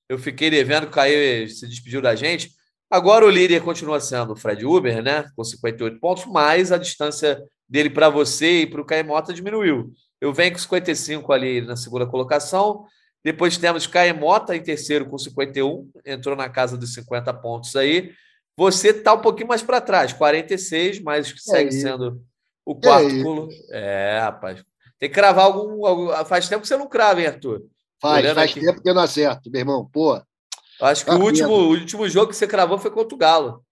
[0.08, 2.50] Eu fiquei devendo o Caio se despediu da gente.
[2.90, 5.26] Agora o líder continua sendo o Fred Uber, né?
[5.36, 7.38] Com 58 pontos, mas a distância
[7.68, 9.92] dele para você e para o Caio Mota diminuiu.
[10.20, 12.84] Eu venho com 55 ali na segunda colocação.
[13.24, 18.12] Depois temos Caio Mota em terceiro com 51, entrou na casa dos 50 pontos aí.
[18.56, 22.20] Você está um pouquinho mais para trás, 46, mas segue sendo
[22.64, 23.48] o quarto pulo.
[23.70, 24.62] É, rapaz.
[24.98, 27.62] Tem que cravar algum, algum, Faz tempo que você não crava, hein, Arthur?
[28.00, 28.60] Faz, Olhando faz aqui.
[28.60, 29.88] tempo que eu não acerto, meu irmão.
[29.92, 30.20] Pô.
[30.80, 33.64] Acho que tá o último, o último jogo que você cravou foi contra o Galo.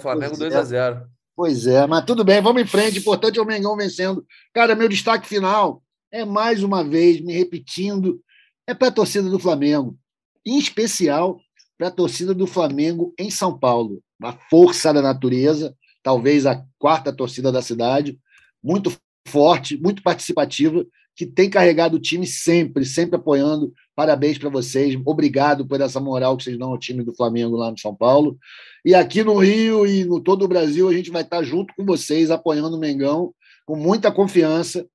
[0.00, 1.06] Flamengo 2 a 0
[1.40, 2.98] Pois é, mas tudo bem, vamos em frente.
[2.98, 4.26] Importante é o Mengão vencendo.
[4.52, 5.82] Cara, meu destaque final
[6.12, 8.20] é mais uma vez, me repetindo,
[8.66, 9.96] é para a torcida do Flamengo.
[10.44, 11.40] Em especial
[11.78, 17.10] para a torcida do Flamengo em São Paulo uma força da natureza, talvez a quarta
[17.10, 18.20] torcida da cidade,
[18.62, 18.94] muito
[19.26, 20.84] forte, muito participativa,
[21.16, 23.72] que tem carregado o time sempre, sempre apoiando.
[23.96, 27.70] Parabéns para vocês, obrigado por essa moral que vocês dão ao time do Flamengo lá
[27.70, 28.38] no São Paulo.
[28.84, 31.84] E aqui no Rio e no todo o Brasil, a gente vai estar junto com
[31.84, 33.34] vocês, apoiando o Mengão,
[33.66, 34.86] com muita confiança,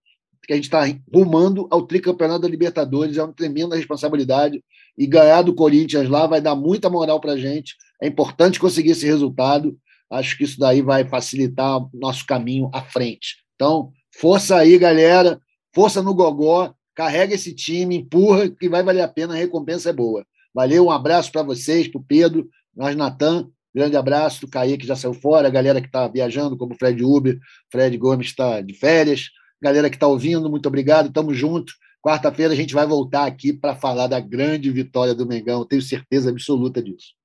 [0.46, 0.84] que a gente está
[1.14, 4.64] rumando ao tricampeonato da Libertadores, é uma tremenda responsabilidade.
[4.98, 8.92] E ganhar do Corinthians lá vai dar muita moral para a gente é importante conseguir
[8.92, 9.78] esse resultado.
[10.10, 13.38] Acho que isso daí vai facilitar nosso caminho à frente.
[13.56, 15.40] Então, força aí, galera.
[15.74, 16.74] Força no gogó.
[16.94, 19.34] Carrega esse time, empurra, que vai valer a pena.
[19.34, 20.26] A recompensa é boa.
[20.54, 23.50] Valeu, um abraço para vocês, para o Pedro, nós, Natan.
[23.76, 26.78] Grande abraço do Caí, que já saiu fora, a galera que está viajando, como o
[26.78, 27.38] Fred Uber,
[27.70, 31.74] Fred Gomes está de férias, galera que está ouvindo, muito obrigado, tamo junto.
[32.02, 36.30] Quarta-feira a gente vai voltar aqui para falar da grande vitória do Mengão, tenho certeza
[36.30, 37.16] absoluta disso.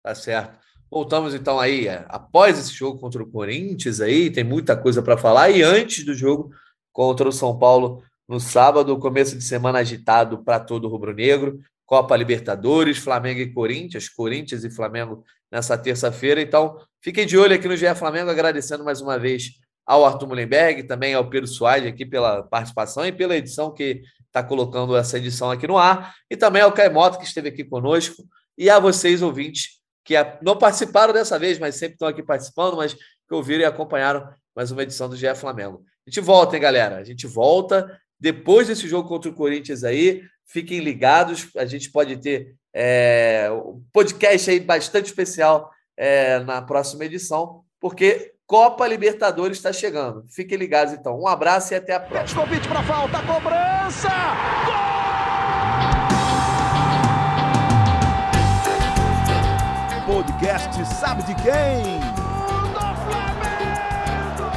[0.00, 0.56] Tá certo.
[0.88, 5.18] Voltamos então aí, é, após esse jogo contra o Corinthians aí, tem muita coisa para
[5.18, 6.52] falar, e antes do jogo
[6.92, 11.58] contra o São Paulo no sábado, começo de semana agitado para todo o rubro-negro,
[11.88, 16.38] Copa Libertadores, Flamengo e Corinthians, Corinthians e Flamengo nessa terça-feira.
[16.38, 19.52] Então, fiquem de olho aqui no GE Flamengo, agradecendo mais uma vez
[19.86, 24.42] ao Arthur Mullenberg, também ao Pedro Soares aqui pela participação e pela edição que está
[24.42, 28.22] colocando essa edição aqui no ar, e também ao Caio Mota, que esteve aqui conosco
[28.58, 32.92] e a vocês, ouvintes, que não participaram dessa vez, mas sempre estão aqui participando, mas
[32.92, 35.82] que ouviram e acompanharam mais uma edição do GE Flamengo.
[36.06, 36.96] A gente volta, hein, galera?
[36.96, 40.22] A gente volta depois desse jogo contra o Corinthians aí.
[40.48, 47.04] Fiquem ligados, a gente pode ter é, um podcast aí bastante especial é, na próxima
[47.04, 50.24] edição, porque Copa Libertadores está chegando.
[50.26, 51.20] Fiquem ligados, então.
[51.20, 52.42] Um abraço e até a próxima.
[52.42, 54.08] Convite para falta, cobrança!
[54.64, 54.88] Gol!
[60.16, 62.00] Podcast sabe de quem?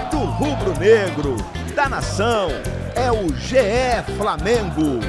[0.09, 1.35] Do rubro negro,
[1.75, 2.47] da nação,
[3.01, 4.99] é o GE Flamengo.